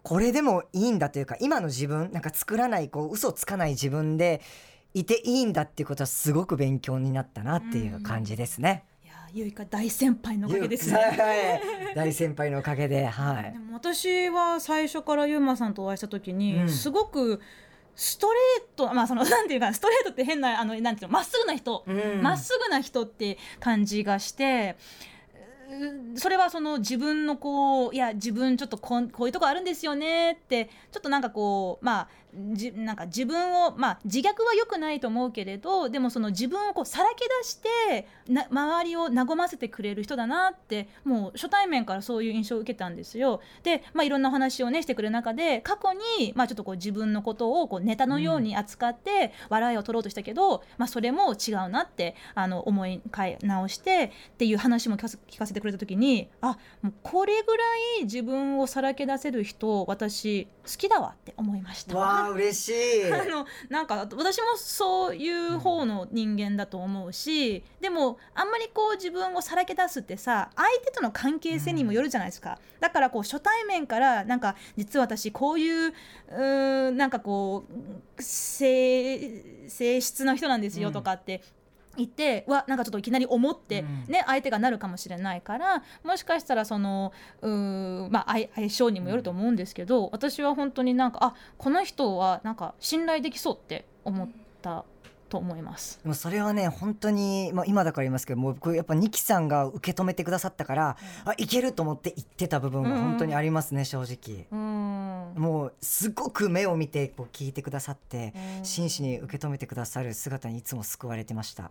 [0.03, 4.41] これでもいいんだというか今の自分なんか作らないこう嘘つかない自分で
[4.95, 8.85] いていいんだっていうことはすごく勉強になったなっていう感じですね。
[9.35, 11.61] ゆいか大先輩のおかげですね。
[11.95, 13.53] 大先輩のおかげで、はい。
[13.53, 17.41] でも私は最初からゆうまさんとお会いした時に、うん、すごく
[17.95, 24.77] ストレートまあその なんていうかストレートって変なあのなんていうのまっすぐな人ま、うん、っすぐな人って感じがして。
[26.17, 32.09] それはその自分のこういや自分ちょっとここういうとこあるんですよねってちょっとなんかこうまあ
[32.53, 43.41] じなんか自分をまあ自虐は良くないと思うけれどでもその自分をこうさらけ出してな周りを和ませてくれる人だなってもう初対面からそういう印象を受けたんですよ。
[43.63, 53.03] で、まあ、いろんな話をねしてくれる中で過去に、まあ、ちょっとこう自分のことをこうネタのように扱って笑いを取ろうとしたけど、うん、まあ、それも違うなってあの思い
[53.43, 57.65] 直してっていう話も聞かせてくれた時にあもうこれぐら
[58.01, 62.27] い自分をさらけ出せる人私きだわって思いました。
[62.27, 75.95] あ嬉しい あのなんか私もそういう方の人間だと思うし、でもあんまりこう自分をさらけ出すってさ相手との関係性にもよるじゃないですか、だからこう初対面からなんか実は私こういう
[76.31, 77.65] うなんかこ
[78.19, 81.43] う性性質の人なんですよとかって
[81.97, 87.49] いてわなんかちょっといきなり思って、ね、うん、相手がなるかもしれないからもしかしたらそのう、
[88.11, 94.29] まあ、相性にもよると思うんですけど、うん、私は本当になんかあこの人はなんか信頼できそうって思っ
[94.63, 94.85] た
[95.33, 95.99] と思います。
[96.05, 111.71] もうそれはね本当に、まあ、今だから言いますけどもうやっぱ二木さんが受け止めてくださったから、うん、あいけると思って言ってた部分は本当にありますね、うん、正直、うん、もうすごく目を見てこう聞いてくださって、真摯に受け止めてくださる姿にいつも救われてました。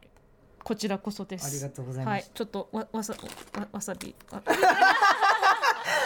[0.64, 1.46] こちらこそです。
[1.46, 3.14] ありがとうございます、はい、ちょっとわわさ
[3.54, 4.16] わわさび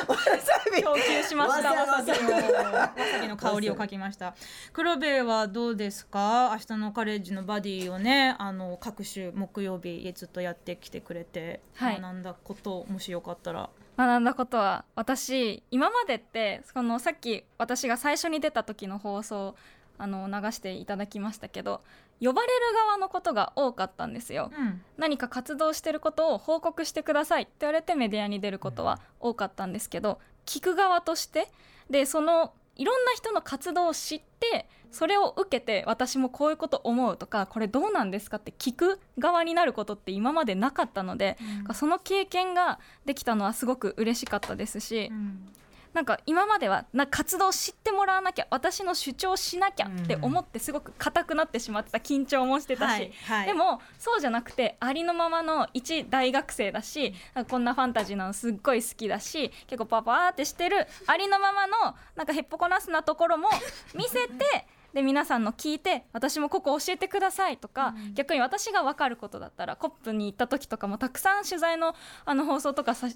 [0.81, 1.73] 供給しました。
[1.73, 2.33] わさびの。
[2.33, 4.35] わさびの香りをかきました。
[4.73, 6.49] 黒部はどうですか？
[6.53, 13.69] 明日のカレッジのバディをねあの各種木曜日ずっとやってきてくれて、はい、学んだこともしよかったら。
[13.97, 19.55] 学んだことは私今までってそのさっき私が最初に出た時の放送
[19.97, 21.81] あの流していただきましたけど
[22.21, 22.53] 呼ばれる
[22.85, 31.49] 側のことが多かったんですよ、うん、何か活動してることを報告してくださいって言われてメディアに出ることは多かったんですけど聞く側として
[31.89, 45.47] でそのいろんな人の活動を知ってそれを受けて私もこういうこと思うとかこれどうなんですかって聞く側になることって今までなかったので、うん、その経験ができたのはすごく嬉しかったですし、うん、
[45.95, 57.13] なんか今まではな活動を知ってもらわなきゃ私の主張しなきゃって思ってすごく硬くなってしまってた緊張もしてたし、はいはい、でもそうじゃなくてありのままの一大学生だし
[57.49, 63.47] こんなファンタジーなのすっごい好きだし結構パパーってしてるありのままのなんかへっぽこなすなところも
[63.93, 73.07] 見せて で皆さんの聞いて私もここ教えてくださいとか、うん、逆に私が分かることだったらコップに行った時とかもたくさん取材のあの放送とかさ,、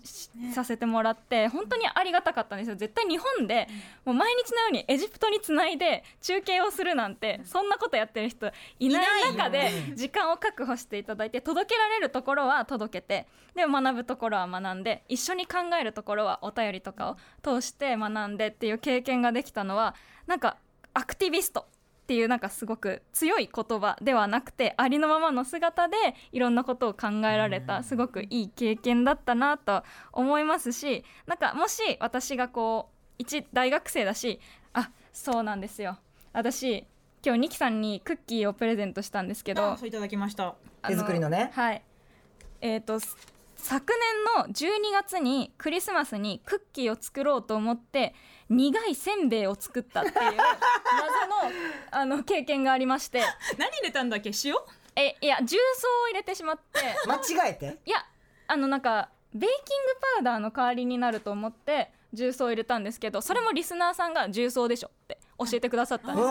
[0.54, 2.76] させてもらって本当にありがたかったんですよ。
[2.76, 3.70] 絶対日本で
[4.04, 19.96] もう毎日のようにエジプトにつないで中継をするなんてそんなことやってる人いない中で時間を確保していただいて届けられるところは届けてで学ぶところは学んで一緒に考えるところはお便りとかを通して学んでっていう経験ができたのは
[20.28, 20.58] なんか
[20.94, 21.66] アクティビストっ
[22.10, 25.96] ていうなんかすごく強い言葉ではなくてありのままの姿で
[26.32, 34.40] いろんなことを考えられたすごくいい経験だったなと思いますしなんかもし私がこう一大学生だし
[34.74, 36.00] あそうなんですよ。
[36.34, 36.86] 私
[37.24, 40.56] 今日ニキさんにクッキーをプレゼントしたんですけどそういただきました。
[40.88, 41.52] 手作りのね。
[41.54, 41.84] はい。
[42.62, 43.00] えっ、ー、と
[43.62, 43.94] 昨
[44.38, 48.16] 年の12月にクリスマスにクッキーを作ろうと思って
[48.50, 50.38] 苦いせんべいを作ったっていう謎の
[51.92, 53.22] あの経験がありまして。
[53.58, 54.32] 何入れたんだっけ？
[54.44, 54.56] 塩？
[54.96, 56.80] えいや重曹を入れてしまって。
[57.08, 57.16] 間
[57.48, 57.78] 違えて？
[57.86, 57.98] いや
[58.48, 59.56] あのなんかベーキング
[60.16, 66.22] パウダーの代わりになると思って重曹を入れたんですけどそれもリスナーさんが重曹でしょって教えてくださったんで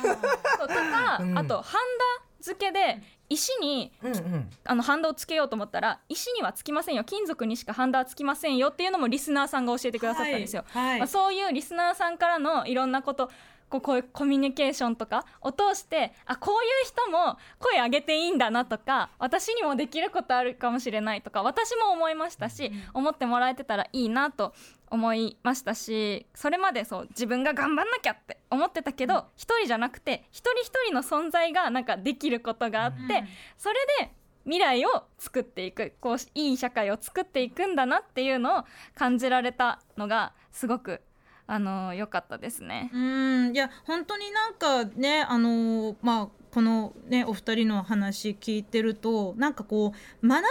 [0.00, 0.16] すよ。
[0.58, 7.04] とか、うん、あとハンダ付けで石に、うんうん、あのハンダをつけようと思ったら石にはつきませんよ。
[7.04, 10.64] 金属にしかハンダはつきませんよっていうのもリスナーさんが教えてくださったんですよ。
[10.68, 10.90] はい。
[10.90, 13.30] はい、まあ、そういうリスナーさんからのいろんなこと
[13.68, 24.54] こうこういうコミュニケーションとかを通してあこういう人も声上げていいんだなとか私にもできることあるかもしれないとか私も思いましたし、思ってもらえてたらいいなと
[24.90, 33.24] 思いましたしそれまでそう自分が頑張んなきゃって思ってたけど一、人じゃなくて一人一人の存在がなんかできることがあって、
[33.56, 34.12] それで
[34.44, 41.02] 未来を作っていくこういい社会を作っていくんだなっていうのを感じられたのがすごく
[41.46, 42.90] あの良かったですね。
[42.92, 43.54] うん。
[43.54, 50.44] いや本当になんかねあのまあこのねお二人の話聞いてるとなんかこう学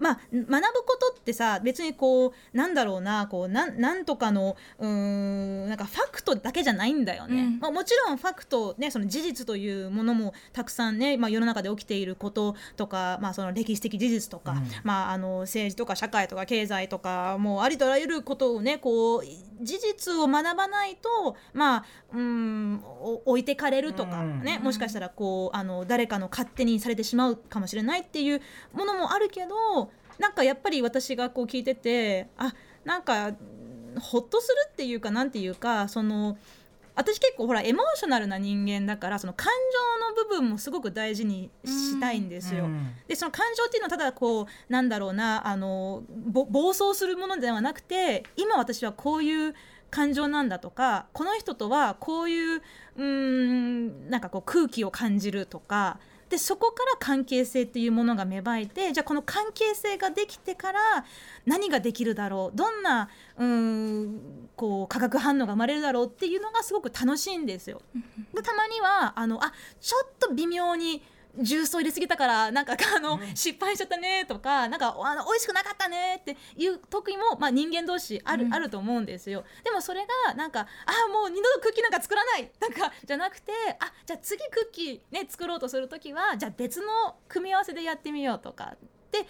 [0.00, 0.50] まあ、学ぶ
[0.86, 21.84] ことってさ別にこうなんだろうなこうななんとかのうんなんかファクトだけじゃないんだよね、うん、まあ、もちろんファクト、ね、その事実というものもたくさんね、まあ、世の中で起きていることとか、まあ、その歴史的事実とか、うん、まあ、あの政治とか社会とか経済とかもうありとあらゆることをねこう事実を学ばないとまあ
[22.14, 22.82] うん
[23.26, 28.40] 置いてかれるとかね、うん、もしかしたらこうあの誰かの勝手にされてしまうかもしれないっていう
[28.72, 29.89] ものもあるけど
[30.20, 32.54] なんかやっぱり私がこう聞いててあ
[32.84, 33.32] なんか
[33.98, 36.36] ほっとするっていうかなんていうかその
[36.94, 42.64] 私結構ほらエモーショナルな人間だからその感情の部分もすごく大事にしたいんですよ。
[42.64, 49.54] うん、でその感情っていうのはただこうなんだろうなあの暴走するものではなくて今私はこういう
[49.90, 52.62] 感情なんだとかこの人とはこういう
[52.96, 55.98] うんなんかこう空気を感じるとか
[56.30, 60.80] でそこから関係性っていうものが芽生えてじゃあこの関係性ができてから
[61.44, 64.20] 何ができるだろうどんなうん
[64.54, 67.82] こう化学反応が生まれるだろうっていうのがすごく楽しいんですよ。
[68.32, 71.02] でたまにはあのあちょっと微妙に
[71.38, 79.44] 重曹入れすぎたからなんかあの、うん、失敗しちゃったねとかなんかあの美味しくなかったねっていう時も、まあ、人間同士あるうん、あると思うんですよ。
[79.64, 80.64] でもそれがなんかあ
[81.12, 86.86] もう二度とクッキーなんか作らないなんかじゃなくてあじゃあ次クッキーね作ろうとする時はじゃあ別の
[87.28, 88.76] 組み合わせでやってみようとか
[89.12, 89.26] で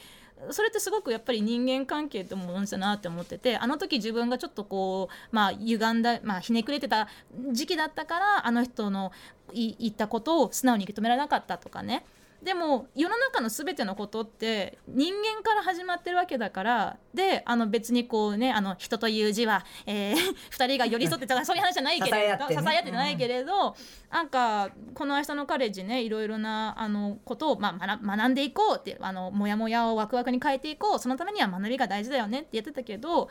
[0.51, 7.09] それってすごくやっぱり人間関係ってものだなって思っててあの時自分がちょっとこうまあ歪んだ、まあ、ひねくれてた
[7.53, 9.13] 時期だったからあの人の
[9.53, 12.05] 言ったことを素直に受け止められなかったとかね。
[12.43, 20.17] でも世の中の全てのことって人間から始まってるわけだからであの別にこうねあの人という字は、えー、
[20.51, 23.75] 2人が寄り添ってたそういう話じゃないけれど 支え合って,、ないけれど、うん、
[24.11, 30.99] なんかこの明日のカレッジねいろいろなあのことを、まあ、学んでいこうってあのモヤモヤをワクワクに変えていこう。
[30.99, 33.29] そのためには学びが大事だよねって言ってたけど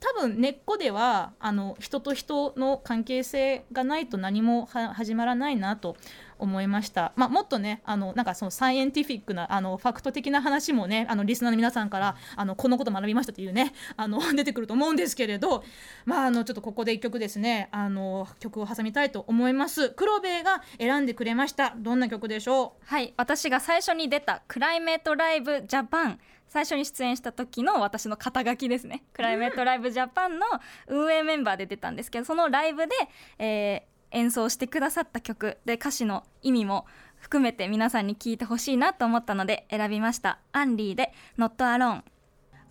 [0.00, 5.96] 多分根っこではあの人と人の関係性がないと何も始まらないなと
[6.40, 7.12] 思いました。
[7.16, 15.64] まあ、もっとねあのなんかそのサイエンティフィックなあのファクト的な話もねあのリスナーの皆さんからあのこのこと学びましたというねあの 出てくると思うんですけれど、
[16.04, 19.90] まあ、あのちょっとここで1曲ですねあの曲を挟みたいと思います。
[19.90, 22.84] 黒部が選んでくれましたどんな曲でしょう？
[22.86, 26.20] はい私が最初に出た「クライメートライブジャパン」
[26.50, 30.46] 最初に出演した時の私の肩書きですねクライメートライブジャパンの
[30.88, 32.92] 運営メンバーで出たんですけどそのライブで、
[33.38, 36.86] えー、演奏してくださった曲で歌詞の意味も
[37.18, 40.38] 含めて皆さんに聞いてほしいなと思ったので選びました。
[40.52, 42.02] アンリーで「Not Alone」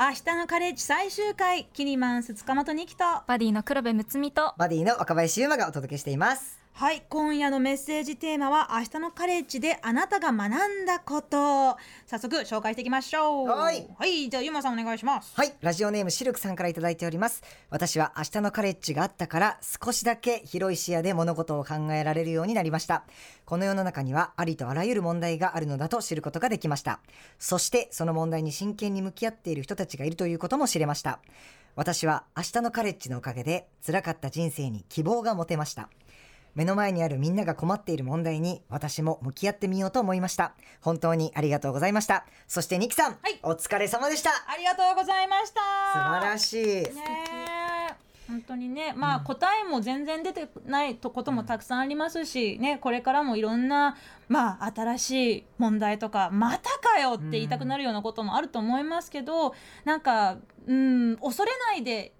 [0.01, 11.77] 明日のカレッジ最終回キニマンス塚本二木とバディの黒部睦美とバディの若林優馬がお届けしていますはい今夜のメッセージテーマは明日のカレッジであなたが学んだこと。
[12.07, 13.47] 早速紹介していきましょう。
[13.47, 15.35] はい、はい、じゃあゆまさんお願いします。
[15.35, 17.43] はいラジオネームシルクさんから頂いております。
[17.69, 23.03] 私は明日のカレッジがあったから少しだけ広い視野で物事を考えられるようになりました。
[23.45, 27.01] この世の中にはありとあらゆる問題があるのだと知ることができました。
[27.39, 31.19] そしてその問題に真剣に向き合っている人たちがいるということも知れました。
[31.75, 35.89] 私は明日のカレッジのおかげで辛かった人生に希望が持てました
[36.55, 40.53] 目の前にあるみんなが困っている問題に私も向き合ってみようと思いました。
[40.81, 42.25] 本当にありがとうございました。
[42.47, 44.29] そしてニキさん、はい、お疲れ様でした。
[44.29, 45.61] ありがとうございました。
[45.93, 47.69] 素晴らしい、ね
[48.29, 48.93] 本当にね。
[48.95, 53.97] まあ、答えも全然出てないとこともたくさんありますし、ね、これからもいろんな、
[54.27, 60.37] まあ、新しい問題とかまたかよって言いたくなるようなこともあると思いますけど、うん、なんか、
[60.67, 62.13] うん、恐れないで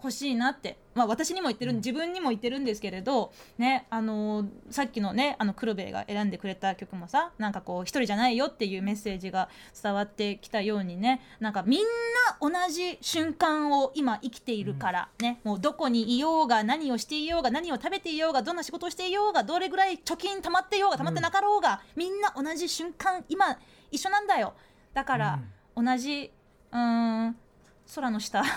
[0.00, 0.78] ほしいなって。
[0.92, 9.48] まあ、私にも言ってる自分にも言ってるんですけれど、ね、あのさっきのねあの黒部が選んでくれた曲もさなんかこう一人じゃないよっていうメッセージが
[9.80, 11.86] 伝わってきたようにねなんかみんな
[12.40, 23.58] 同じ瞬間を今生きているからね、もうどこにいようが何をしていようが何を食べていようがどんな仕事をしていようがどれぐらい貯金溜まっていようが溜まってなかろうが、みんな同じ瞬間今
[23.90, 24.54] 一緒なんだよ。
[24.92, 25.40] だから、
[25.76, 26.32] 同じ
[26.72, 27.36] うん
[27.94, 28.42] 空の下。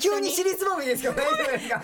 [0.00, 1.82] 急に尻つぼみですけど大丈夫ですか？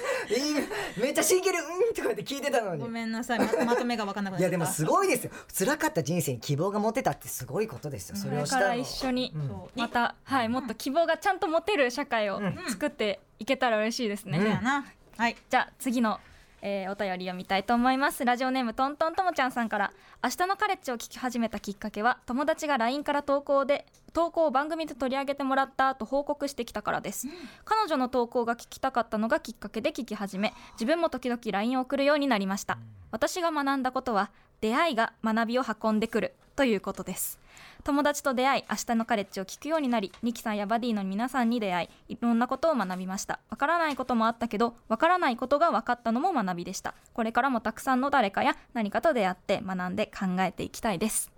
[1.00, 2.82] めっちゃ真剣にうんとかって聞いてたのに。
[2.82, 3.38] ごめんなさい。
[3.38, 5.30] ままとめが分かんなくなっいやでもすごいですよ。
[5.56, 8.16] 辛かった人生に希望が持てたってすごいことですよ。
[8.16, 14.84] それをしたら一緒に、うん、またはいもっと希望がちゃんと持てる社会を作っていけたら嬉しいですね、うん、
[15.16, 15.36] はい。
[15.48, 16.20] じゃあ次の
[16.62, 18.24] えー、お便り読みたいと思います。
[18.24, 19.92] ラジオネームトントンともちゃんさんから。
[20.22, 27.26] 明日のカレッジを聞き始めたきっかけは友達が LINE から投稿で投稿を番組で取り上げてもらったと報告してきたからです、
[27.64, 32.76] 彼女の投稿が聞きたかったのがきっかけで聞き始め自分も時々 LINE を送るようになりました、
[33.10, 33.82] 私が学ん。
[33.82, 34.30] だことは
[34.60, 37.38] 出会いが学びを運んでくるということです。
[37.84, 43.40] 友達と出会い明日のカレッジを聞くようになりニキさんやバディの皆さんに出会いいろんなことを学びました。
[43.48, 46.94] わからないこともあったけどわからないことが分かったのも学びでした。
[47.14, 51.32] これからもたくさんの誰かや何かと出会って学んで考えていきたいです。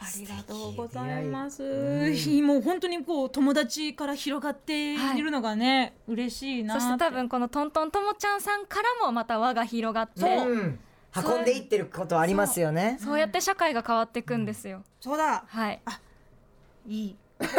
[0.00, 1.62] ありがとうございます。
[1.62, 10.22] うん、もう本当にこう友達から広がっているのがね、はい、嬉しいなそして多分このトントンともちゃんさんからもまた輪が広がって。
[11.14, 12.98] うん運んでいってることありますよね。
[12.98, 13.18] そう。
[13.18, 15.44] やって社会が変わっていくんですよ、そうだ。
[15.46, 15.80] はい。
[15.84, 16.00] あ
[16.88, 17.16] いい。
[17.38, 17.50] こ う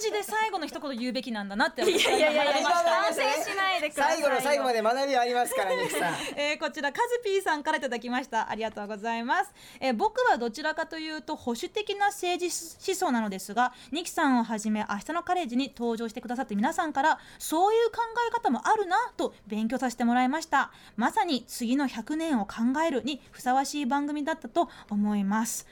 [0.00, 5.88] じで最後の一言言うべきなんだなっていやいやいや反省しないでください最後の最後まで学びありますからね。
[5.88, 8.50] さん、えー、こちらカズピーさんからいただきました。
[8.50, 12.46] ありがとうございます、えー、僕はどちらかというと保守的な政治
[12.90, 17.98] 思想なのですがニキさんをはじめ明日のカレッジに登場してくださって皆さんからそういう考
[18.28, 20.72] え方もあるなと勉強させてもらいました。
[20.96, 25.66] まさに次の100年を考えるにふさわしい番組だったと思います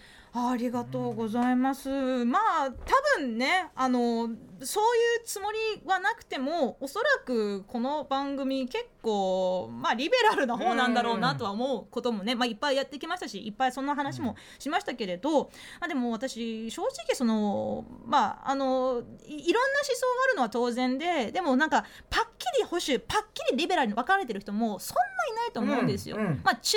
[0.50, 1.88] ありがとうございます。
[2.24, 4.30] まあ多分ねあの
[4.62, 15.44] そういうつもりはなくてもおそらくこの番組結構まあリベラルな方なんだろうなとは思うこともね、まあ、いっぱいやってきましたしいっぱいそんな話もしましたけれど、
[15.80, 26.16] まあ、でも私正直そのまああのいろんな思想があるのは当然ででもなんかパッキリ保守パッキリリベラルに分かれてる人もそんないないと思うんですよ。
[26.16, 26.76] うんうん、まあ、中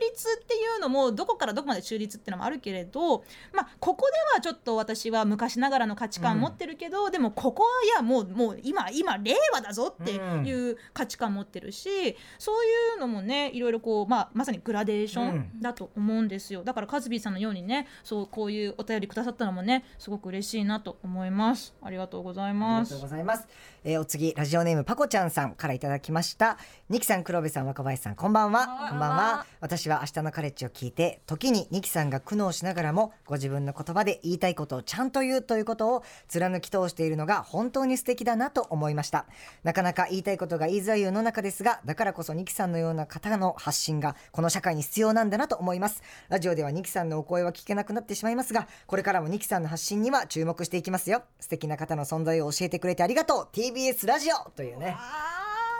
[0.00, 21.74] 立っていうのもどこからどこまで中立っていうのもあるけれど、まあ、ここではちょっと私は昔ながらの価値観持ってるけど、うん、でもここはいやもうもう今今令和だぞっていう価値観持ってるし、そういうのもねいろいろこう、まあ、まさにグラデーションだと思うんですよ、だからカズビーさんのようにねそうこういうお便りくださったのもねすごく嬉しいなと思います。
[21.82, 22.94] ありがとうございます。
[22.94, 23.48] ありがとうございます、
[23.84, 26.56] えー、お次ラジオネームパコちゃんさんからいただきました。
[26.88, 28.88] ニキさん黒部さん若林さんんこんばんは。
[28.90, 29.46] こんばんは。
[29.60, 39.26] 私は明日のカレッジを聞いて時にニキさんが苦悩しながらもご自分の言葉で言いたいことをちゃんと言うということを貫き通しているのが本当に素敵だなと思いました。
[39.62, 46.02] なかなか言いたいことが言いづらい世の中ですがだからこそニキさんのような方の発信がこの社会に必要なんだなと思います。
[46.28, 51.22] ラジオではニキさんのお声は聞けなくなってしまいますがこれからもニキさんの発信には注目していきますよ。
[51.40, 53.56] 素敵な方の存在を教えてくれてありがとう。
[53.56, 54.96] TBS ラジオというね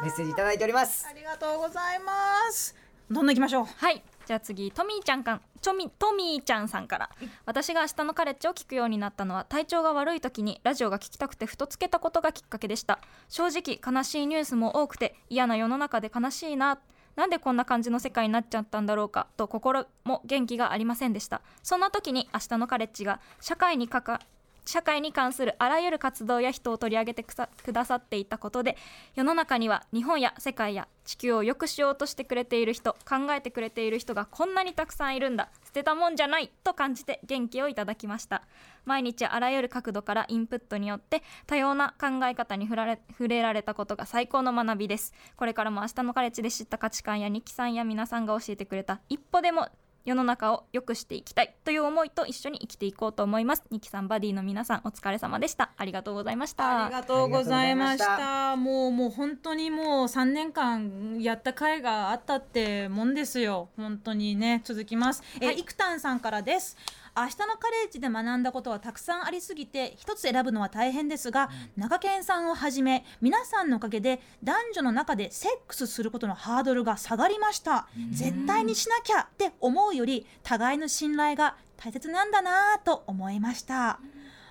[0.03, 1.07] メッセージいただいております。
[1.09, 2.12] ありがとうございま
[2.51, 2.74] す。
[3.11, 3.64] どんどん行きましょう。
[3.64, 7.11] はいじゃあ次トミーちゃんかんちょみトミーちゃんさんから。
[7.45, 12.99] 私が明日のカレッジを聞くようになったのは体調が悪い時にラジオが聞きたくてふとつけたことがきっかけでした。
[13.29, 16.79] 正直悲しいニュースも多くて嫌な世の中で悲しいな。
[17.14, 21.43] なんでこんな感じの世界になっちゃったんだろうかと心も元気がありませんでした。
[21.62, 24.20] そんな時に明日のカレッジが社会にかか
[24.64, 28.76] 社会に関するあらゆる活動や人を取り上げてくださっていたことで
[29.14, 35.50] 世の中には日本や世界や地球を良くしようとしてくれている人考えてくれている人がこんなにたくさんいるんだ。
[35.64, 38.42] 捨てたもんじゃないと感じて元気をいただきました。
[38.84, 45.12] 毎日あらゆる角度からインプットによって多様な考え方に触られ触れられたことが最高の学びです。
[45.36, 49.68] これからも明日のカレッジで知った価値観や日記さんや皆さんが教えてくれた一歩でも
[50.05, 53.62] 世の中を良くしていきたいという思いと一緒に生きていこうと思います。
[53.70, 55.72] ニキさんバディの皆さんお疲れ様でした。
[55.76, 56.86] ありがとうございました。
[56.86, 58.57] ありがとうございました。
[58.57, 63.68] もうもう本当にもう3年間やった甲斐があったってもんですよ。
[63.76, 66.76] 本当にね続きます、はい、えイクタンさんからです
[67.14, 83.88] 明日のカレッジで学んだことはたくさんありすぎて一つ選ぶのは大変ですが、うん、中堅さんをはじめ皆さんのおかげで男女の中でセックスすることのハードルが下がりました、うん、絶対にしなきゃって思うより互いの信頼が大切なんだなと思いました、うん、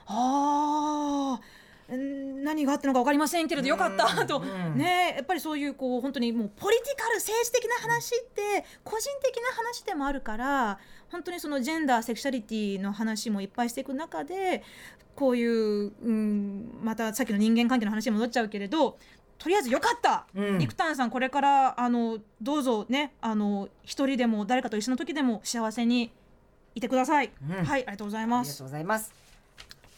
[0.08, 1.61] ああ
[1.98, 4.26] 何があったのか分かりませんけれどよかった。
[4.26, 10.80] と、ねやっぱりそういうこう本当にもうポリティカル政治的な話って個人的な話でもあるから
[11.12, 14.64] 本当にそのジェンダーセクシャリティの話もいっぱいしていく中で
[15.16, 18.98] こういう、うん、またさっきの人間関係の話に戻っちゃうけれど
[19.38, 26.12] とりあえずよかった、うん、陸丹さんこれからあのどうぞねあの一人でも誰かと一緒の時でも幸せに
[26.76, 28.48] いてください、うん、はいありがとうございます。
[28.48, 29.14] ありがとうございます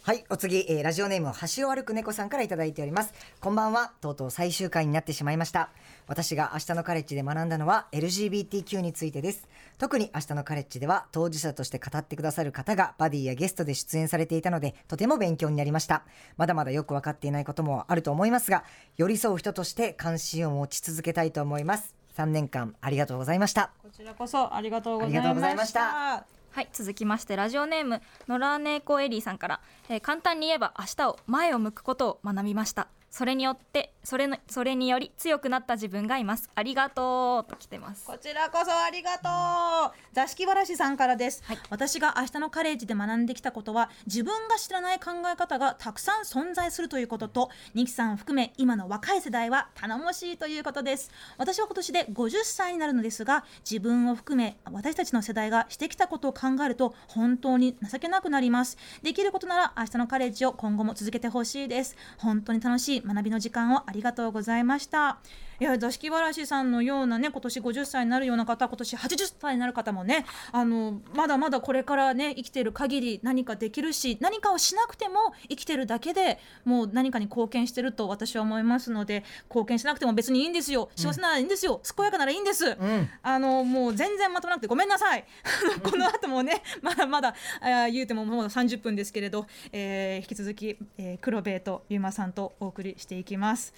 [0.05, 3.13] はい、お次、えー、ラジオネーム橋を歩く猫さんから頂いております。
[3.39, 3.93] こんばんは。
[4.01, 5.69] とうとう最終回になってしまいました。
[6.07, 9.47] 私が明日のカレッジで学んだのは LGBTQ についてです。
[9.77, 16.03] 特に明日のカレッジでは当事者として語ってくださる方がバディやゲストで出演されていたので、とても勉強になりました。
[16.35, 18.65] まだまだよくわかっていないこともあると思いますが、
[18.97, 21.95] 寄り添う人として関心を持ち続けたいと思います。
[22.17, 23.71] 3年間ありがとうございました。
[23.81, 26.42] こちらこそありがとうございました。
[26.53, 32.89] はい続きましてラジオネーム野良猫エリーさんから、えー、簡単に言えば明日を前を向くことを学びました。
[33.13, 36.49] それによってそれのそれにより強くなった自分がいます。
[36.55, 38.07] ありがとうと来てます。
[38.07, 40.13] こちらこそありがとう。
[40.13, 51.11] 座敷わらしさんからです、はい、私が明日のカレッジで学んできたことは自分が知らない考え方がたくさん存在するということとニキさんを含め今の若い世代は頼もしいということです。
[51.37, 58.75] 私は今年で50歳になるのですが自分を含め私たちの世代がしてきたことを考えると本当に情けなくなります。
[59.03, 61.95] できることなら明日のカレッジを今後も続けてほしいです。
[62.17, 65.19] 本当に楽しい学びの時間をありがとうございました。
[65.59, 80.89] いや座敷わらしさんのようなね今年50歳になるような方今年80歳になる方もねあのまだまだこれからね生きてる限り何かできるし何かをしなくても生きてるだけでもう何かに貢献してると私は思いますので貢献しなくても別にいいんですよ。
[80.95, 85.25] 幸せならいいんですよ、うん、健やかならいいんです、うん、あのもう全然まとまなくてごめんなさい。
[85.83, 93.73] この後もねまだまだあ言うてももう30分ですけれど、えー、引き続き、えー、黒部とゆうまさんとお送りしていきます。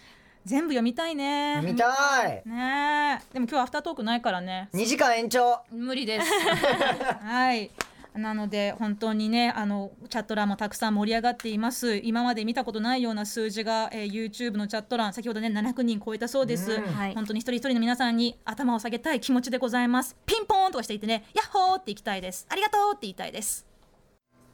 [0.45, 1.55] 全部読みたいね。
[1.55, 2.43] 読みたい。
[2.45, 4.69] ねでも今日アフタートークないからね。
[4.73, 5.61] 2時間延長。
[5.71, 6.27] 無理です。
[7.21, 7.71] はい。
[8.13, 11.97] なので本当にねあのチャット欄もたくさん盛り上がっています。
[11.97, 16.83] 今まで見たことないような数字が、えー、YouTube のチャット欄先ほどね700人超えたそうです、うん、
[17.13, 20.15] 本当に一人一人の皆さんに頭を下げたい気持ちでございます。
[20.25, 22.45] ピンポーンとかしていてねヤッホーっていきたいです。
[22.49, 23.65] ありがとうって言いたいです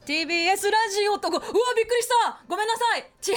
[0.04, 2.42] TBS ラジオとうわびっくりした。
[2.48, 3.06] ごめんなさい。
[3.20, 3.32] ち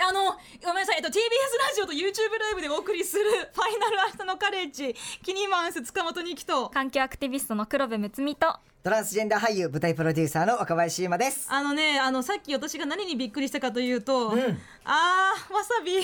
[0.00, 0.32] あの
[0.64, 3.24] ごめんなさい、えっと、TBS ラジオと YouTube ライブでお送りする。
[3.52, 4.94] ファイナル明日のカレッジ。
[5.22, 6.70] キニマンス塚本二木と。
[6.70, 8.56] 環境アクティビストの黒部睦美と。
[8.82, 11.48] トランスジェンダー俳優舞台プロデューサーの若林優馬です。
[11.50, 14.40] あのねあのさっき私が何にびっくりしたかというと、うん、
[14.84, 16.00] あーわさび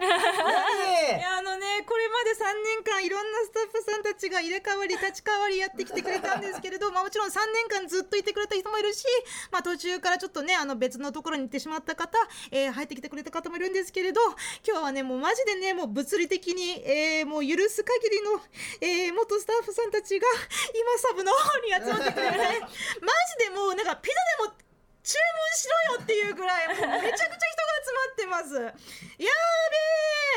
[0.00, 9.04] いやあのねこれまで3年間いろんなスタッフさんたちが入れ替わり立ち替わりやってきてくれたんですけれど、まあ、もちろん3年間ずっといてくれた人もいるし、
[9.50, 12.18] まあ、途中からちょっとねあの別のところに行ってしまった方、
[12.50, 14.20] えー、入ってきてくれた方もいるんですけれど
[14.66, 18.40] 今日はねもうマジでねもう物理的に、えー、もう許す限りの、
[18.80, 20.26] えー、元スタッフさんたちが
[20.74, 22.36] 今サブの方に集まってくれて
[23.00, 24.69] マジでもうなんかピザでも
[25.02, 27.36] 注文しろよっていうぐらいもうめちゃくちゃ人が
[27.80, 28.54] 集まってます。
[28.54, 29.26] やべ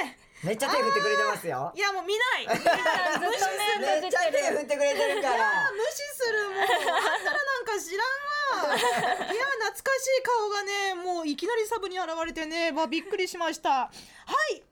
[0.10, 1.72] えめっちゃ手振ってくれてますよ。
[1.74, 2.48] いやもう見ない。
[2.48, 3.48] 無視す
[3.80, 5.72] るめっちゃ手振ってくれてるから。
[5.72, 6.50] 無視する。
[6.52, 8.76] もうあんたらなんか知らんわ。
[8.76, 12.72] いや懐かしい顔がねもういきなりサブに現れてね。
[12.74, 13.70] まあびっくりしました。
[13.70, 13.90] は
[14.52, 14.64] い。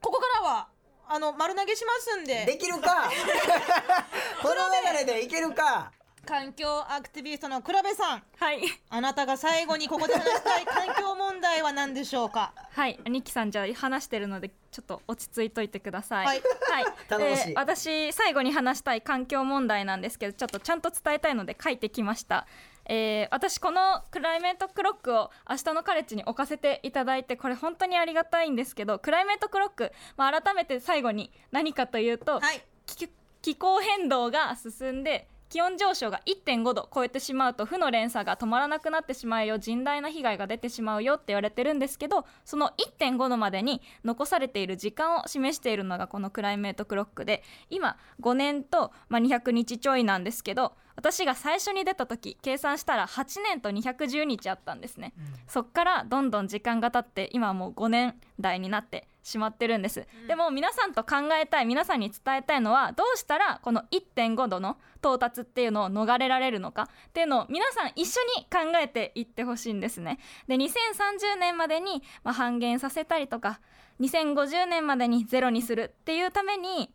[0.00, 0.68] ここからは
[1.08, 2.46] あの丸投げしますんで。
[2.46, 3.10] できるか。
[4.40, 4.54] この
[4.92, 5.92] 流れでいけるか
[6.24, 8.22] 環境アクティビストの倉部さん。
[8.38, 8.60] はい。
[8.90, 12.52] あなたが最後にここで話したい環境問題は何でしょうか？
[12.70, 12.98] はい。
[13.06, 16.26] ニキさんじゃあ話してるのでちょっと落ち着いといてください。
[16.26, 16.84] はい、はい。
[17.20, 22.46] えー私最後に話したい環境問題なんですけどちょっとちゃんと伝えたいので書いてきました。
[22.86, 32.62] えー私このクライメートクロックを明日のカレッジに置かせていただいてこれ本当にありがたいんですけどクライメートクロック、まあ、改めて最後に何かというと、はい。
[32.86, 33.08] 気
[33.40, 55.12] 気候変動が進んで気温上昇が1.5度超えてしまうと負の連鎖が止まらなくなってしまうよ甚大な被害が出てしまうよって言われてるんですけどその1.5度までに残されている時間を示しているのがこのクライメートクロックで今5年と、まあ、200日ちょいなんですけど私が最初に出た時計算したら8年と210日あったんですね、
[55.48, 70.18] そっからどんどん時間が経って今はもう5年代になってしまってるんです、でも皆さんと考えたい皆さんに伝えたいのはどうしたらこの1.5度の到達っていうのを逃れられるのかっていうのを皆さん一緒に考えていってほしいんですね。
[70.48, 73.60] で2030年までに、まあ、半減させたりとか
[74.00, 76.92] 2050年までにゼロにするっていうために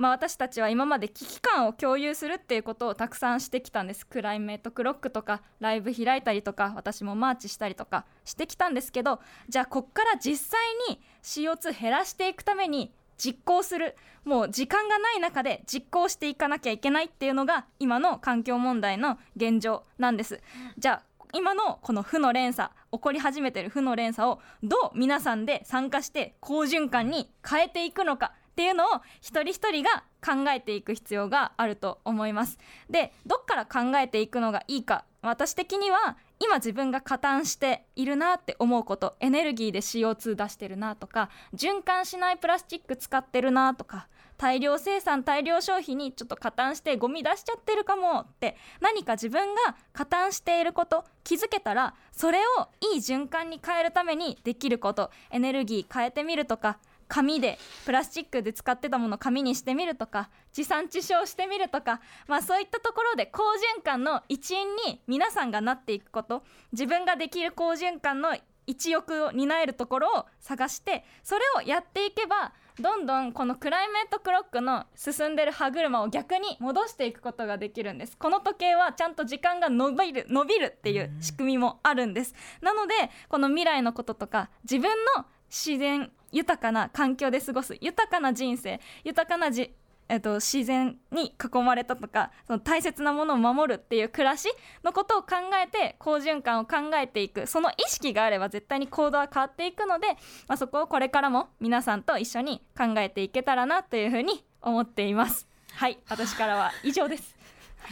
[0.00, 9.20] まあ、私たちは今まで危機感を共有するっていうことをたくさんしてきたんですクライメートクロックとかライブ開いたりとか私もマーチしたりとかしてきたんですけど
[9.50, 13.94] じゃあこっから実際に CO2 減らしていくために実行する
[14.24, 20.40] もう時間がない中で実行していかなきゃいけないっていうのが今の環境問題の現状なんです。
[20.78, 28.88] じゃあ今のこの負の連鎖起こり始めてる負の連鎖をどう皆さんで参加して好循環に変えていくのかっていうのを
[29.20, 32.58] 一人一人が考えていく必要があると思います。
[32.88, 56.78] でどっから考えていくのがいいか私的には今自分が加担しているなって思うことエネルギーで CO2 出してるなとか循環しないプラスチック使ってるなとか大量生産大量消費にちょっと加担してゴミ出しちゃってるかもって何か自分が加担していること気づけたらそれをいい循環に変えるためにできることエネルギー変えてみるとか
[57.10, 63.42] 紙でプラスチックで使ってたものを紙にしてみるとか地産地消してみるとか、まあ、そういったところで好
[63.78, 66.42] 循環の一員に皆さんがなっていくこと。
[66.72, 68.36] 自分ができる好循環の
[68.66, 78.16] 一翼を担えるところを探してそれをやっていけばどんどんこのクライメートクロックの進んでる歯車を逆に戻していくことができるんです。
[78.16, 82.34] この時計はちゃんと時間が伸びる伸びるっていう仕組みもあるんです。
[82.62, 82.94] なので
[83.28, 89.74] この未来のこととか自分の自然豊かな環境で過ごす豊かな人生豊かなじ、
[90.08, 94.48] えっと、自然に囲まれたとかその大切なものを守るっていう暮らし
[94.84, 95.28] のことを考
[95.62, 100.08] えて好循環を考えていくその意識があれば絶対に行動は変わっていくので、
[100.48, 105.50] まあ、そこをこれからも皆さんと一緒に考えていけたらなというふうに思っています。
[105.72, 107.39] はい私からは以上です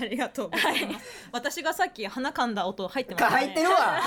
[0.00, 1.06] ありがとうございます。
[1.32, 3.30] 私がさっき鼻かんだ音入ってます、ね。
[3.30, 4.00] 入ってるわ。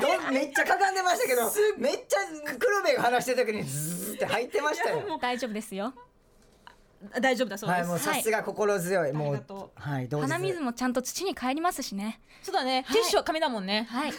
[0.00, 2.18] どめっちゃかかんでましたけど、めっちゃ
[2.58, 5.18] 黒部が話してる時にズーって入ってましたよ。
[5.20, 5.94] 大丈夫ですよ
[7.20, 7.80] 大丈夫だそうです。
[7.80, 10.26] はい、もうさすが心強い、もうはい、どうぞ。
[10.26, 12.84] 鼻水もちゃんと土に帰りますしねそうだね。
[12.92, 13.86] ティッシュは紙だもんね。
[13.88, 14.14] はいはい。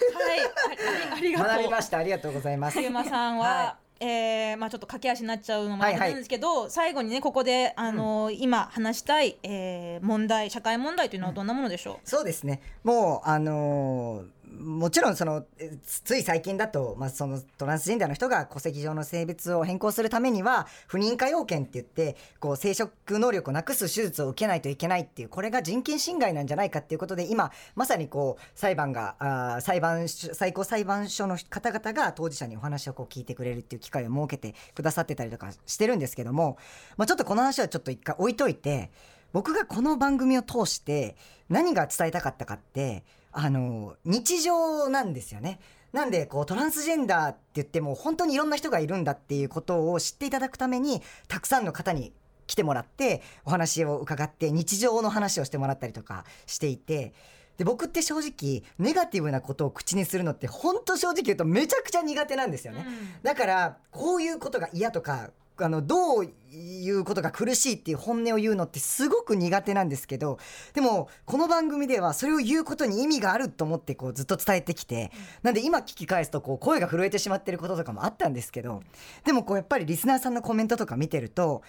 [1.12, 1.48] あありがとう。
[1.50, 1.98] 学びました。
[1.98, 2.80] ありがとうございます。
[2.80, 12.10] ゆさんは、はえーまあちょっと駆け足になっちゃうのもあれはいはいなんですけど、最後にねここであのー今話したい、えー問題社会問題というのはどんなものでしょう？
[12.10, 12.62] そうですね。
[12.84, 14.26] もうあのー
[14.60, 15.46] もちろんその
[15.84, 36.58] つい最近だと、まあ、そのトランスジェンダーの人が戸籍上の性別を変更するためには不妊化要件って言ってこう生殖能力をなくす手術を受けないといけないっていうこれが人権侵害なんじゃないかっていうことで今まさにこう裁判があ裁判最高裁判所の方々が当事者にお話をこう聞いてくれるっていう機会を設けてくださってたりとかしてるんですけども、
[36.98, 38.92] まあ、ちょっとこの話はちょっと一回置いといて
[39.32, 41.16] 僕がこの番組を通して
[41.50, 45.60] 何が伝えたかったかってあの日常なんですよね。
[45.92, 52.14] なんでこうトランスジェンダーって言っても本当にいろんな人がいるんだっていうことを知っていただくためにたくさんの方に
[52.46, 57.14] 来てもらってお話を伺って日常の話をしてもらったりとかしていて。
[57.58, 65.32] で僕って正直ネガティブなことを口にするのって本当正直言うとめちゃくちゃ苦手なんですよね、うん、だからこういうことが嫌とか
[65.66, 70.40] あのどういうことが苦しいっていう本音を言うのってすごく苦手なんですけど
[70.74, 75.12] でもこの番組ではそれを言うことに意味があると思ってこうずっと伝えてきて
[75.44, 78.82] なんで今聞き返すとこう声が震えてしまってることとかもあったんですけど
[79.26, 81.62] でもこうやっぱりリスナーさんのコメントとか見てると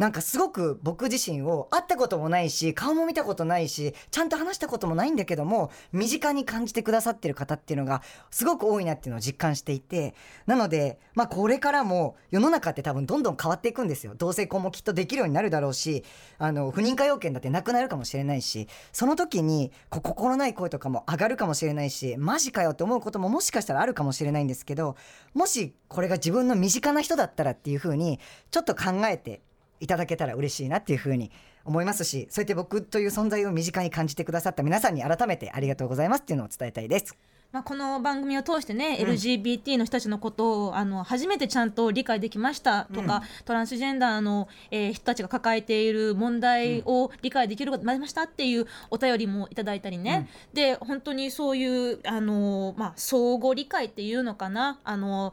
[0.00, 10.14] なんかすごく僕自身を会ったこともないし顔も見たことないしちゃんと話したこともないんだけども身近に感じてくださってる方っていうのがすごく多いなっていうのを実感していて
[10.46, 14.14] なのでまあこれからも世の中って多分どんどん変わっていくんですよ。
[14.16, 16.02] 同性婚もきっとできるようになるだろうし
[16.38, 24.96] あの不妊化要件だってなくなるかもしれないしその時にこ心ない声とかも上がるかもしれないしマジかよって思うことももしかしたらあるかもしれないんですけど
[25.34, 28.18] もしこれが自分の身近な人だったらっていうふうに
[28.50, 29.42] ちょっと考えて
[29.80, 31.30] いただけたら嬉しいなっていうふうに
[31.64, 37.16] 思いますしそうやって僕という存在を身近に感じてくださった皆さんに改めてありがとうございますっていうのを伝えたいです。
[37.52, 54.78] まあ、この番組を通してね、うん、LGBT の人たちのことをあの初めてちゃんと理解できましたとか、うん、トランスジェンダーの、えー、人たちが抱えている問題を理解できることになりましたっていうお便りもいただいたりね、うん、で本当にそういうあの、まあ、相互理解っていうのかな。
[54.84, 55.32] あの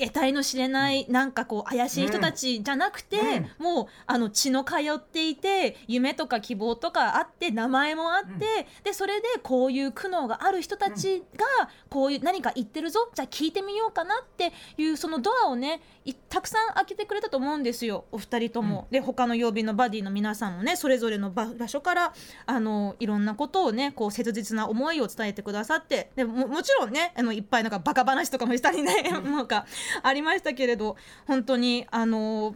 [0.00, 3.18] 得体の知れないなんかこう怪しい人たちじゃなくて、
[3.58, 8.38] うん、もうあの血の通っていて夢とか希望とかあって名前もあって、うん、
[8.82, 15.82] でそれでこういう苦悩がある人たちがこういう何か言ってるぞじゃあ聞いてみようかなっていうそのドアをね
[16.30, 18.86] たくさん開けてくれたと思うんですよお二人とも。
[18.90, 22.14] うん、で他の曜日のバディの皆さんもねそれぞれの場所から
[22.46, 29.46] あのいろんなことをねこう切実な思いを伝えてくださってでももちろんねあのいっぱいなんかバカ話とかもしたりね、なん。
[29.50, 29.66] か
[30.02, 32.54] ありましたけれど本当にあの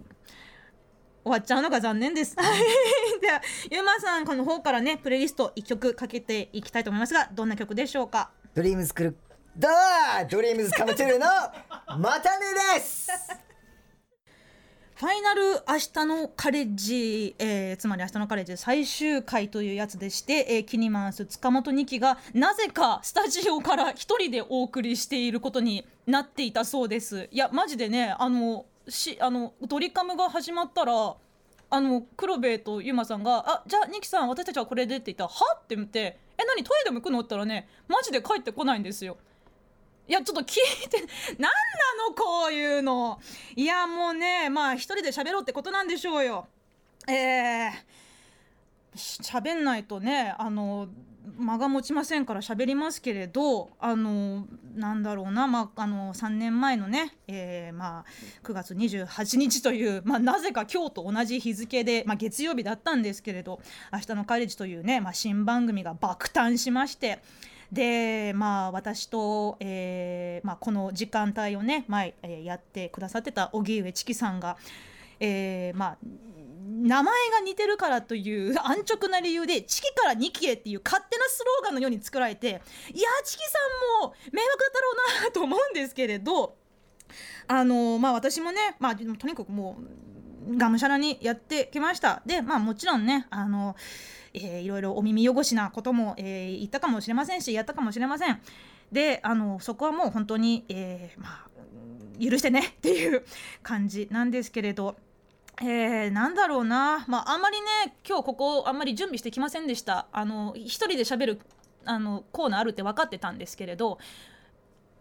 [1.25, 2.37] 終わっちゃうのが残念です。
[3.21, 8.31] ではゆうまさんこの方からねプレイリスト1曲かけていきたいと思いますがどんな曲でしょうか？
[8.55, 9.17] ドリームズクル
[9.57, 11.27] だドリームズカムトゥルーの
[11.99, 13.09] またねです
[14.95, 31.17] ファイナルアシタノカレッジ、えー、つまりアシタノカレッジ最終回というやつでして、えー、キニマンス塚本ニキがなぜかスタジオから一人でお送りしていることになっていたそうですいやマジでねあのしあのドリカムが始まったら
[31.71, 36.63] あの黒部とゆまさんが「あじゃあ二期さん私たちはこれで」って言ったら「は?」って見て「え何？
[36.63, 39.17] トイレでも行くの?」って言ったらねマジで帰ってこないんですよ。
[40.07, 40.99] いやちょっと聞いて
[41.39, 41.49] 何な
[42.09, 43.19] のこういうの
[43.57, 46.47] いやもうねまあ一人で喋ろうってことなんでしょうよ
[47.09, 47.95] えー
[48.97, 50.89] 喋んないとねあの
[51.39, 54.47] 間が持ちませんから喋りますけれどあの
[54.77, 58.05] なんだろうな、まあ、あの3年前のね、えーまあ、
[58.45, 63.61] 9月28日という、まあ、なぜか今日と同じ日付で、まあ、月曜日だったんですけれど
[63.93, 67.21] 「明日のカレッジ」というね、まあ、新番組が爆誕しまして。
[67.73, 74.57] でまあ私と、えーまあ、この時間帯をね前、えー、やってくださってた荻上チキさんが、
[75.21, 75.99] えー、まあ
[76.67, 82.61] 名前が似てるからという 安直な理由で「チキから2期へ」っていう勝手なスローガンのように作られていや
[83.25, 83.59] チキさ
[84.01, 86.57] んも迷惑だったろうなと思うんですけれど
[87.47, 89.79] あのまあ私もね、まあ、とにかくも
[90.49, 92.23] うがむしゃらにやってきました。
[92.27, 93.77] でまあもちろんねあの
[94.35, 98.41] えー、いろいろお耳汚しなことも、えー、言ったかもしれませんしやったかもしれません。
[98.93, 101.49] であのそこはもう本当に、えー、まあ、
[102.23, 103.25] 許してね っていう
[103.63, 104.97] 感じなんですけれど。
[105.63, 111.41] えー、なんだろうな、まあ、あんまりね今日ここあんまり準備してきませんでしたあの一人で喋る
[111.85, 113.99] あのコーナーあるって分かってたんですけれど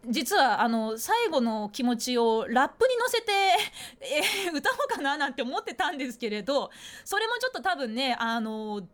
[0.09, 3.31] 実はあの最後の気持ちをラップに乗せて、
[4.45, 6.71] えー、歌おうかななんて思ってたんですけれど
[7.05, 8.85] それもちょっと多分ねあの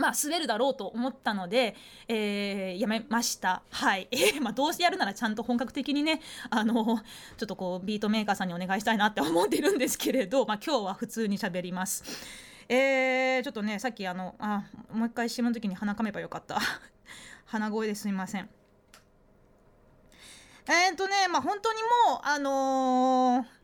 [0.00, 1.76] まあ、滑るだろうと思ったので、
[2.08, 3.62] えー、やめました。
[3.70, 4.08] はい。
[4.12, 7.00] えー、まあ、どうしてやるならちゃんと本格的にね、あの、ちょ
[7.44, 12.04] っとこう、ビートメーカーさんにお願いしたいなって思ってるんですけれど、まあ、今日は普通に喋ります。
[12.68, 16.58] えー、ちょっとね、さっきあの、あ、もう一回 CM の時に鼻かめばよかった。
[17.46, 18.48] 鼻声ですみません。
[20.66, 23.59] えー、っとね、まあ、本当にもう、あのー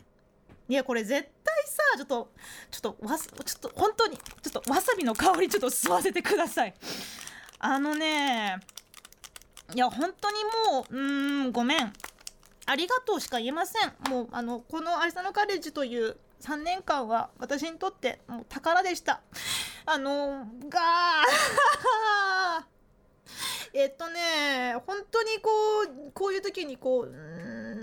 [0.69, 2.33] いやこれ絶対さちょっと
[2.71, 6.75] ちょっとわちょっと本当にちょっとわさびの香りちょっと吸わせてください。
[7.59, 8.59] あのね
[9.75, 10.37] いや本当に
[10.71, 11.01] もうう
[11.49, 11.93] んごめん。
[12.69, 13.93] ありがとうしか言えません。
[14.11, 19.21] もうあのこの「明日のカレッジ」という3年間は私にとってもう宝でした。
[19.85, 20.81] あのが
[23.73, 25.51] えっとね本当にこ
[25.83, 27.07] うこういう時にこう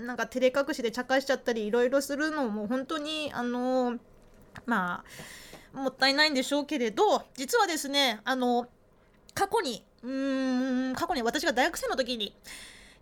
[0.04, 3.98] なんか照れ隠しで茶化しちゃったりいろいろするのも本当にあの
[4.66, 5.04] ま
[5.74, 8.68] あもったいないんでしょうけれど実はですねあの
[9.34, 12.34] 過去にうーん過去に私が大学生の時に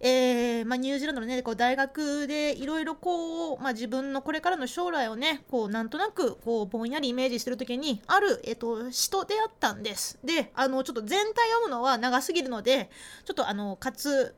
[0.04, 10.18] えー、まあ、ニュージーランドのねこう大学でいろいろこう、まあ、自分のこれからの将来をねこうなんとなくこうぼんやりイメージしてる時にある、えーと、詩と出会ったんです。
[10.24, 12.90] であのちょっと全体読むのは長すぎるので
[13.24, 14.34] ちょっとあの割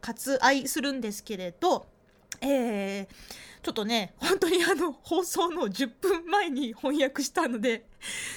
[0.00, 1.86] 割愛するんですけれど
[2.40, 7.84] えーちょっとね本当にあの放送の10分前に翻訳したので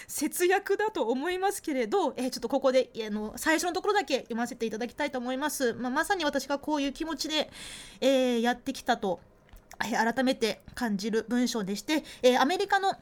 [0.08, 5.74] 節約だと思いますけれど、えー、ちょっとここであの最初のところだけ読ませていただきたいと思います。
[5.74, 7.50] まあ、まさに私がこういう気持ちで、
[8.02, 9.22] えー、やってきたと、
[9.86, 12.94] え、改めて感じる文章でして、えアメリカの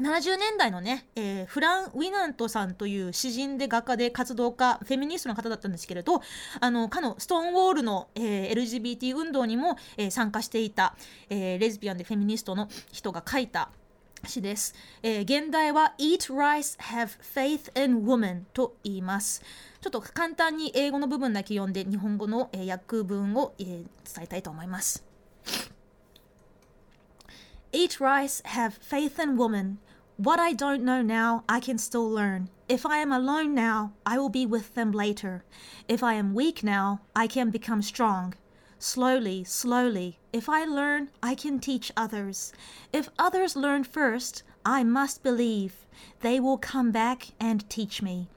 [0.00, 6.20] 70年代のね、えー、フラン・ウィナントさんという詩人で画家で活動家フェミニストの方だったんですけれど
[6.60, 10.96] あのかのストーンウォールの、えー、LGBT 運動にも、えー、参加していた、
[11.30, 13.70] えレズビアンでフェミニストの人が書いた
[14.26, 19.42] 詩です、え現代は Eat rice, have faith in woman と言います。
[19.80, 23.86] ちょっと簡単に英語の部分だけ読んで日本語の、え訳文を、え伝
[24.22, 25.04] えたいと思います。
[27.72, 29.76] Eat rice, have faith in woman
[30.17, 32.49] What I don't know now, I can still learn.
[32.69, 35.43] If I am alone now, I will be with them later.
[35.87, 38.35] If I am weak now, I can become strong.
[38.77, 42.51] Slowly, slowly, if I learn, I can teach others.
[42.93, 45.73] If others learn first, I must believe.
[46.21, 48.27] They will come back and teach me.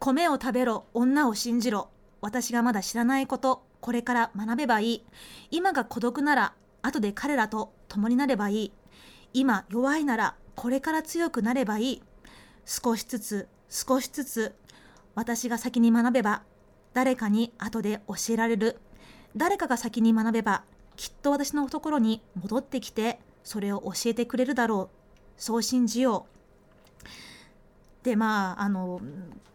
[0.00, 1.88] 米を食べろ、女を信じろ。
[2.20, 5.04] 私がまだ知らないこと、これから学べばいい。
[5.50, 8.72] 今が孤独なら、後で彼らと共になればいい。
[9.33, 12.03] 今弱いならこれから強くなればいい。
[12.65, 14.55] 少しずつ少しずつ
[15.15, 16.43] 私が先に学べば
[16.93, 18.79] 誰かに後で教えられる。
[19.35, 20.63] 誰かが先に学べば
[20.95, 24.95] きっと私のところに戻ってきてそれを教えてくれるだろう。
[25.37, 26.25] そう信じよ
[27.03, 27.07] う。
[28.09, 28.99] でまああの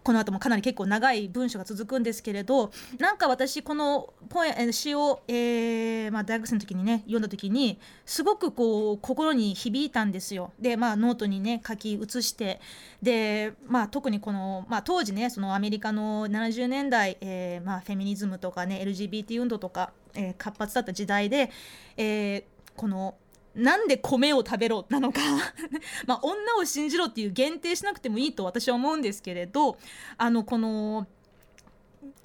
[0.05, 10.53] この後もかなり結構長い文章が続くんですけれどなんか私このポエ詩を、えーまあ、大学生の時にね読んだ時にすごくこう心に響いたんですよ。
[10.61, 12.61] でまあノートにね書き写して
[13.03, 21.51] で、まあ、特にこの、まあ、当時ねそのアメリカの70年代、えーまあ、フェミニズムとかね LGBT 運動とか、えー、活発だった時代で、
[21.97, 22.45] えー、
[22.77, 23.15] この
[23.55, 24.85] なんで米を食べろ？
[24.91, 25.21] なのか。
[26.07, 29.77] まあ女を信じろっていう限定しなくてもいいと私は思うんですけれど
[30.19, 31.07] あのこの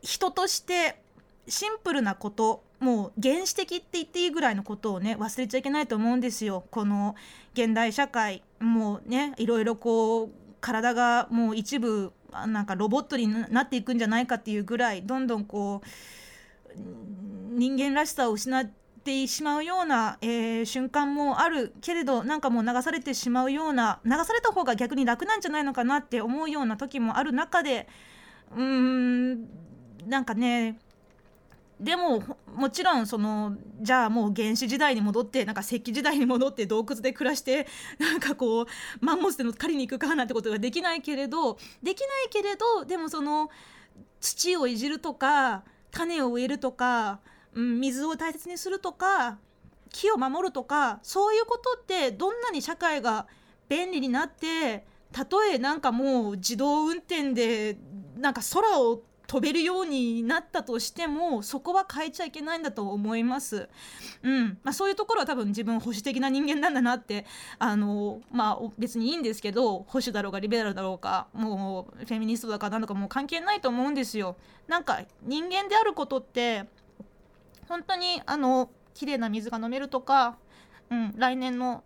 [0.02, 1.02] 人として
[1.48, 6.66] シンプルなこともう原始的って言っていいぐらいのことをね忘れちゃいけないと思うんですよ。
[6.72, 7.16] この
[7.54, 10.30] 現代社会もうねいろいろこう
[10.62, 16.80] 体がもう一部なんかロボットになっていくんじゃないかっていうぐらいどんどんこう
[17.58, 27.88] 人間らしさを失っててしまうような、えー、瞬間もあるけれどなんかもう流されてしまうような流された方が逆に楽なんじゃないのかなって思うような時もある中で
[28.56, 29.48] うーん
[30.08, 30.78] なんかね
[31.80, 32.22] でも
[32.54, 38.66] もちろんそのじゃあもう原始時代に戻ってなんか石器時代に戻って洞窟で暮らして なんかこう
[39.00, 43.50] マンモスでの狩りに行くかなんてことができないけれどできないけれどでもその
[44.20, 47.22] 土をいじるとか種を植えるとか
[47.54, 49.38] うん、水を大切にするとか
[49.92, 53.28] 木を守るとかそういうことってどんなに社会が
[53.68, 57.78] 便利になってたとえなんかもう自動運転で
[58.18, 63.70] なんか空を飛べるようになったとしてもそこは変えちゃいけないんだと思います。
[64.24, 67.28] うんまあ、そういうところは多分自分保守的な人間なんだなって
[67.60, 74.36] あの、まあ、別にいいんですけど保守だろうがリベラルだろうかもうフェミニストだかなんだかもう関係ないと思うんですよ。
[74.68, 76.66] なんか人間であることって
[77.70, 80.38] 本当にあの綺麗な水が飲めるとか、
[80.90, 81.84] うん、来年の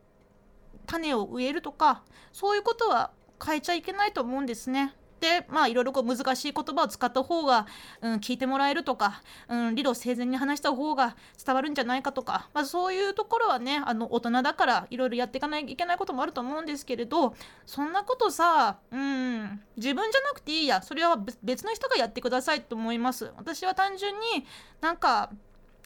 [0.88, 3.12] 種を植えるとかそういうことは
[3.44, 4.96] 変えちゃいけないと思うんですね。
[5.20, 7.66] でまあいろいろこう難しい言葉を使った方が、
[8.02, 23.32] うん、聞いてもらえるとか、うん、理路整然に話した方が伝わるんじゃないかとか、まあ、そういうところはねあの大人だからいろいろやっていかないといけないこともあると思うんですけれどそんなことさ、うん、自分じゃなくていいやそれは別の人がやってくださいと思います。
[23.38, 24.46] 私は単純に
[24.82, 25.30] なんか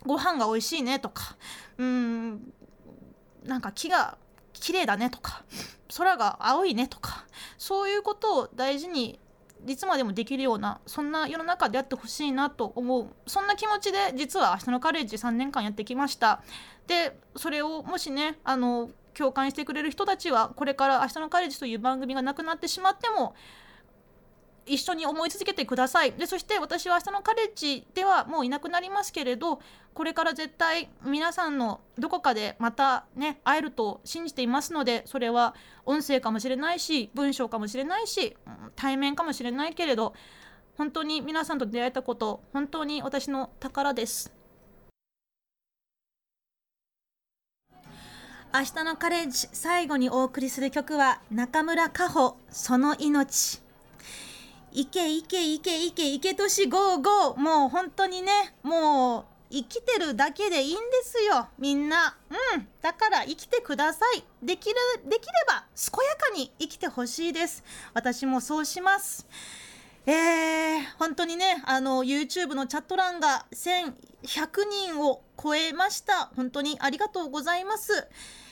[0.06, 1.36] ご飯が美味しいねとか
[1.78, 2.54] うん
[3.44, 4.18] なんか木が
[4.54, 5.44] 綺麗だねとか
[5.96, 7.26] 空が青いねとか
[7.58, 9.20] そういうことを大事に
[9.66, 16.42] いつまでもできるようなそんな世の中であってほしいなと思うそんな気持ちで実は明日のカレッジ3年間やってきました。
[16.86, 23.36] でそれをもしねあの共感してくれる人たちはこれから「明日のカレッジ」という番組がなくなってしまっても
[24.68, 26.12] 一緒に思い続けてください。
[26.14, 29.62] でそして私は明日のカレッジではもういなくなりますけれど
[29.94, 35.56] これから絶対皆さんのどこかでまたね会えると信じていますのでそれは
[35.86, 38.38] 音声かもしれないし文章かもしれないし
[38.76, 40.14] 対面かもしれないけれど
[40.78, 44.32] 本当に皆さんと出会えたこと本当に私の宝です。
[48.54, 53.67] 明日のカレッジ最後にお送りする曲は中村佳穂その命。
[54.72, 57.40] いけいけいけいけいけとしゴーゴー。
[57.40, 58.32] もう本当にね
[58.64, 61.48] もう生きてるだけでいいんですよ。
[61.58, 62.18] みんな。
[62.30, 62.68] うん。
[62.82, 64.24] だから生きてください。
[64.46, 67.64] できるできれば健やかに生きてほしいです。
[67.94, 69.26] 私もそうします。
[70.06, 73.94] えー、本当にねあの YouTube のチャット欄が1100
[74.70, 76.30] 人を超えました。
[76.36, 78.08] 本当にありがとうございます。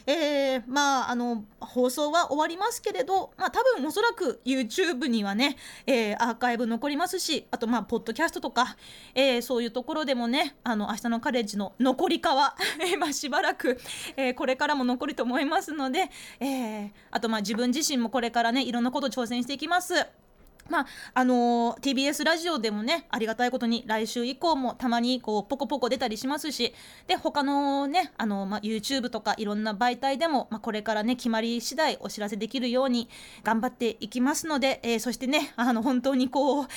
[0.07, 8.77] えー、まああの放送は終わりますけれどまあ多分おそらく YouTube にはね、えー、アーカイブ残りますしあとまあポッドキャストとか、
[9.13, 12.55] えー、そういうところでもねあの明日のカレッジの残りかは
[12.99, 13.79] まあしばらく、
[14.17, 20.24] えー、これからも残ると思いますので、えー、あとまあ自分自身もこれからねいろんなこと挑戦していきます。
[20.69, 26.73] まああのー、TBS ラジオでもねありがたいことに来週以降もたまにこうポコポコ出たりしますし
[27.07, 33.09] で他のねあの、まあ、YouTube とかいろんな媒体でも、まあ、これからね決まり次第お知らせできるように
[33.43, 36.67] 頑張っていきますので、えー、そしてねあの本当にこう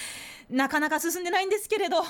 [0.50, 2.02] なかなか進んでないんですけれど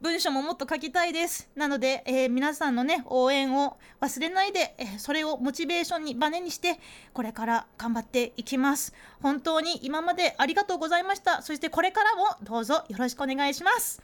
[0.00, 1.48] 文章ももっと書きたいです。
[1.54, 6.80] なので、えー、皆さんのね応援を忘れないで、えー、それをモチベーションにバネにして
[7.12, 8.92] これから頑張っていきます。
[9.22, 11.42] 本当に今までありがとうございました。
[11.42, 14.02] そしてこれからもどうぞよろしくお願いします。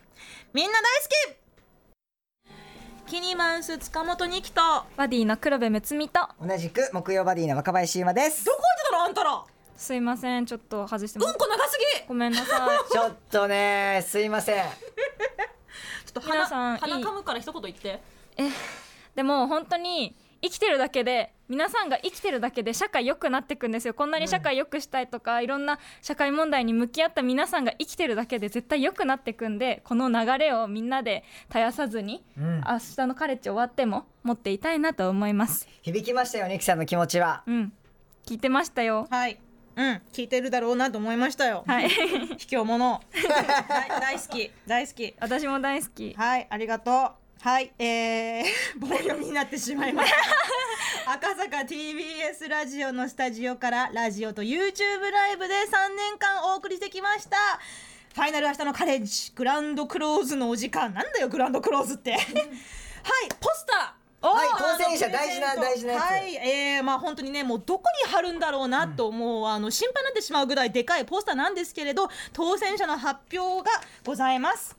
[0.54, 1.34] みんな大好
[3.06, 3.10] き！
[3.10, 4.60] キニマンス塚本二木と
[4.96, 8.44] バディの黒部睦美と同じく木曜バディの若林優馬です。
[8.44, 9.42] どこ行ってたのあんたら
[9.80, 10.44] すいません。
[10.44, 12.06] ちょっと外してうんこ長すぎ！
[12.06, 12.92] ごめんなさい。
[12.92, 14.64] ちょっとねすいません。
[14.64, 14.70] ちょ
[16.10, 18.00] っと鼻皆さん鼻かむから一言言って。
[18.36, 18.50] え
[19.14, 23.94] でも本当に生きてるだけで皆さんが生きてるだけで社会良くなっていくんですよ。
[23.94, 32.56] こんなに社会良くしたいとか、いろんな社会問題に向き合った皆さんが生きてるだけで絶対良くなっていくんでこの流れをみんなで絶やさずに、うん。
[32.66, 35.66] 明日のカレッジ終わっても持っていたいなと思います。
[35.80, 37.42] 響きましたよニキさんの気持ちは。
[37.46, 37.72] うん。
[38.26, 39.08] 聞いてましたよ。
[39.10, 39.40] はい
[39.76, 40.02] うん。
[40.12, 41.64] 聞いてるだろうなと思いましたよ。
[41.66, 41.88] はい。
[41.88, 43.00] 卑怯者
[43.68, 44.50] 大大好き。
[44.66, 45.14] 大好き。
[45.20, 46.14] 私も大好き。
[46.14, 47.20] はいありがとう。
[47.42, 48.44] はいえー、
[48.76, 50.16] 棒読みになってしまいました。
[51.12, 57.36] 赤坂 TBS ラジオのスタジオからラジオと YouTube ライブで3年間お送りしてきました。
[58.14, 59.32] ファイナル明日のカレッジ。
[59.34, 60.92] グランドクローズのお時間。
[60.92, 62.12] なんだよグランドクローズって。
[62.12, 62.22] はい
[63.40, 74.76] ポスターはい当選者大事な大事なはいえー、まあ本当にねもうどこに貼るんだろうなと、もうあの心配になってしまうぐらいでかいポスターなんですけれど当選者の発表がございます。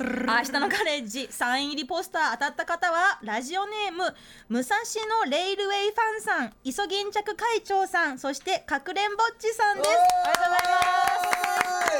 [0.00, 4.04] 明日のカレッジサイン入りポスター当たった方はラジオネーム
[4.48, 4.76] 武蔵
[5.24, 9.90] 野レイルウェイファンさん磯銀着会長さんそしてかくれんぼっちさんです。
[9.90, 10.66] ありがとうござ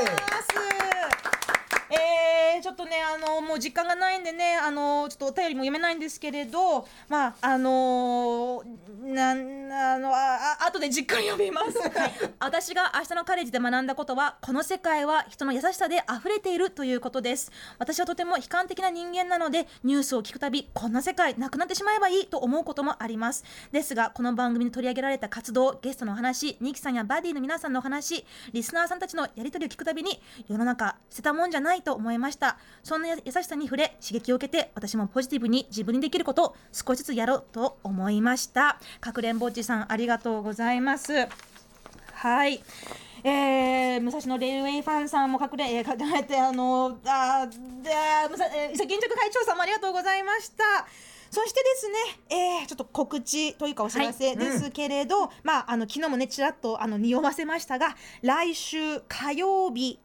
[0.01, 0.15] い
[0.81, 8.63] ますょっとねあのもう時間がないんでねあのちょっとお便りも読めないんですけれどまああの
[9.03, 11.79] なんあのああ後でじっくり読みます、
[12.39, 17.51] 私が明日のカレッジで学んだことはこの世界は人の優しさで溢れているということです。
[17.79, 23.45] 私はとても悲観的な人間なのでニュースを聞くたびこんな世界なくなってしまえばいいと思うこともあります。
[23.73, 32.59] ですがこの番組に取り上げられた活動ゲストのお話ニキさんやバディの皆さんのお話リスナーさんたちのやり取りを聞くたびに世の中捨てたもんじゃないと思いました。
[32.83, 41.29] そんな優しさに触れ刺激を受けて私もポジティブに自分にできることを少しずつやろうと思いましたかくれんぼっちさんありがとうございます
[42.15, 42.63] はい。
[43.23, 50.65] えー、武蔵野レールウェイファンさんも隠れ、えー、かえてあのあーであーむさえー、伊勢銀着会長さんもありがとうございました。
[51.31, 51.95] そしてですね、
[52.61, 60.01] えー、ちょっと告知というかお知らせですけれど、まああの昨日もねちらっとあの匂わせましたが、来週火曜日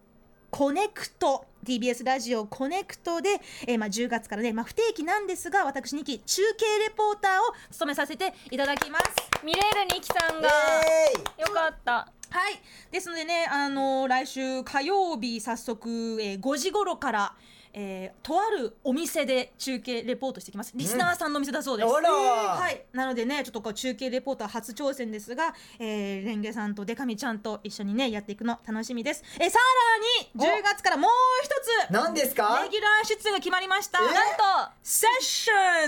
[0.55, 9.05] コネクト TBS ラジオコネクトで、えーまあ、10月からね、まあ、不定期なんですが私2期中継レポーターを務めさせていただきます。
[9.43, 10.47] ミレールにきさんが
[11.37, 12.61] よかったはい。
[12.89, 15.89] ですのでね、あの来週火曜日早速、
[16.21, 17.35] えー、5時頃から、
[17.77, 20.71] えー、とあるお店で中継レポートしてきます。
[20.75, 21.93] リスナーさんのお店だそうです。
[21.93, 22.85] あらはい。
[22.93, 29.23] なのでね、ちょっとこう中継レポーター初挑戦ですが、えー、レンゲさんとデカミちゃんと一緒にねやっていくの楽しみです。
[29.39, 29.59] えー、さ
[30.35, 31.11] らに10月からもう
[31.43, 31.49] 一
[31.89, 32.61] つ何ですか？
[32.63, 33.99] レギュラー出演が決まりました。
[33.99, 34.05] え？
[34.05, 34.23] なんと
[34.81, 35.87] セッショ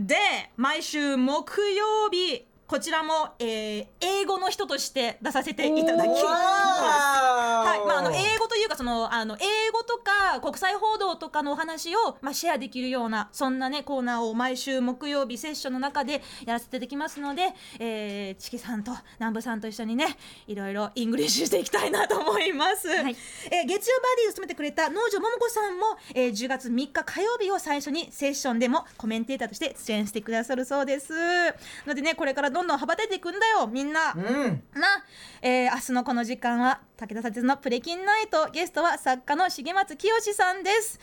[0.00, 0.16] ンで
[0.56, 6.24] 毎週木曜日こちらも、えー、英語の人として出させていただきます。
[6.24, 18.90] はい、まあ、あの英語というかそのあの英語とか国際報道とかのお話を、まあ、シェアできるようなそんなねコーナーを毎週木曜日セッションの中でやらせていただきますので、えー、チキさんと
[19.20, 20.16] 南部さんと一緒にね
[20.48, 22.88] いろいろイングリッシュしていきたいなと思います。
[22.88, 23.16] はい、
[23.50, 25.82] えー、月曜バディを務めてくれた能條桃子さんも、
[26.14, 31.12] えー、10月3日火曜日を最初にセッションでもコメンテーターとして出演してくださるそうです。
[31.86, 34.22] のでねこれからどんどん羽ばたいていくんだよみんな、うん、
[34.80, 35.04] な、
[35.42, 40.98] えー、明日のこの時間は武田砂鉄のプレ金ナイトゲストは作家の重松清さんです。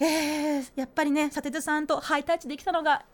[0.00, 3.04] えー、やっぱりね砂鉄さんとハイタッチできたのが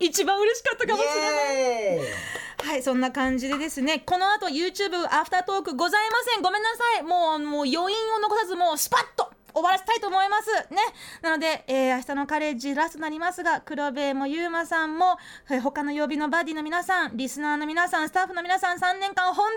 [0.00, 2.70] 一番嬉しかったかもしれない。
[2.70, 6.42] はいそんな感じでですねこの後 YouTube アフタートークございません。
[6.42, 7.02] ごめんなさい。
[7.04, 10.50] もうもう余韻を残さずもうスパッと終わらせたいと思います。
[10.72, 10.78] ね。
[11.22, 15.16] なので、えー、明日のカレッジラストになりますが黒部もゆうまさんも、
[15.50, 19.50] えー、他の曜日のバディの皆さんリスナーの皆さんスタッフの皆さん3年間本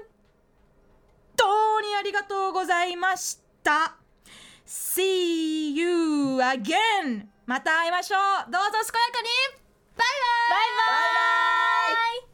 [1.35, 3.95] 当にありがとうございました。
[4.65, 7.27] See you again!
[7.45, 8.51] また会いましょう。
[8.51, 9.27] どうぞ健やかに!
[9.97, 10.57] バイバイ!
[10.57, 12.30] バイバイ!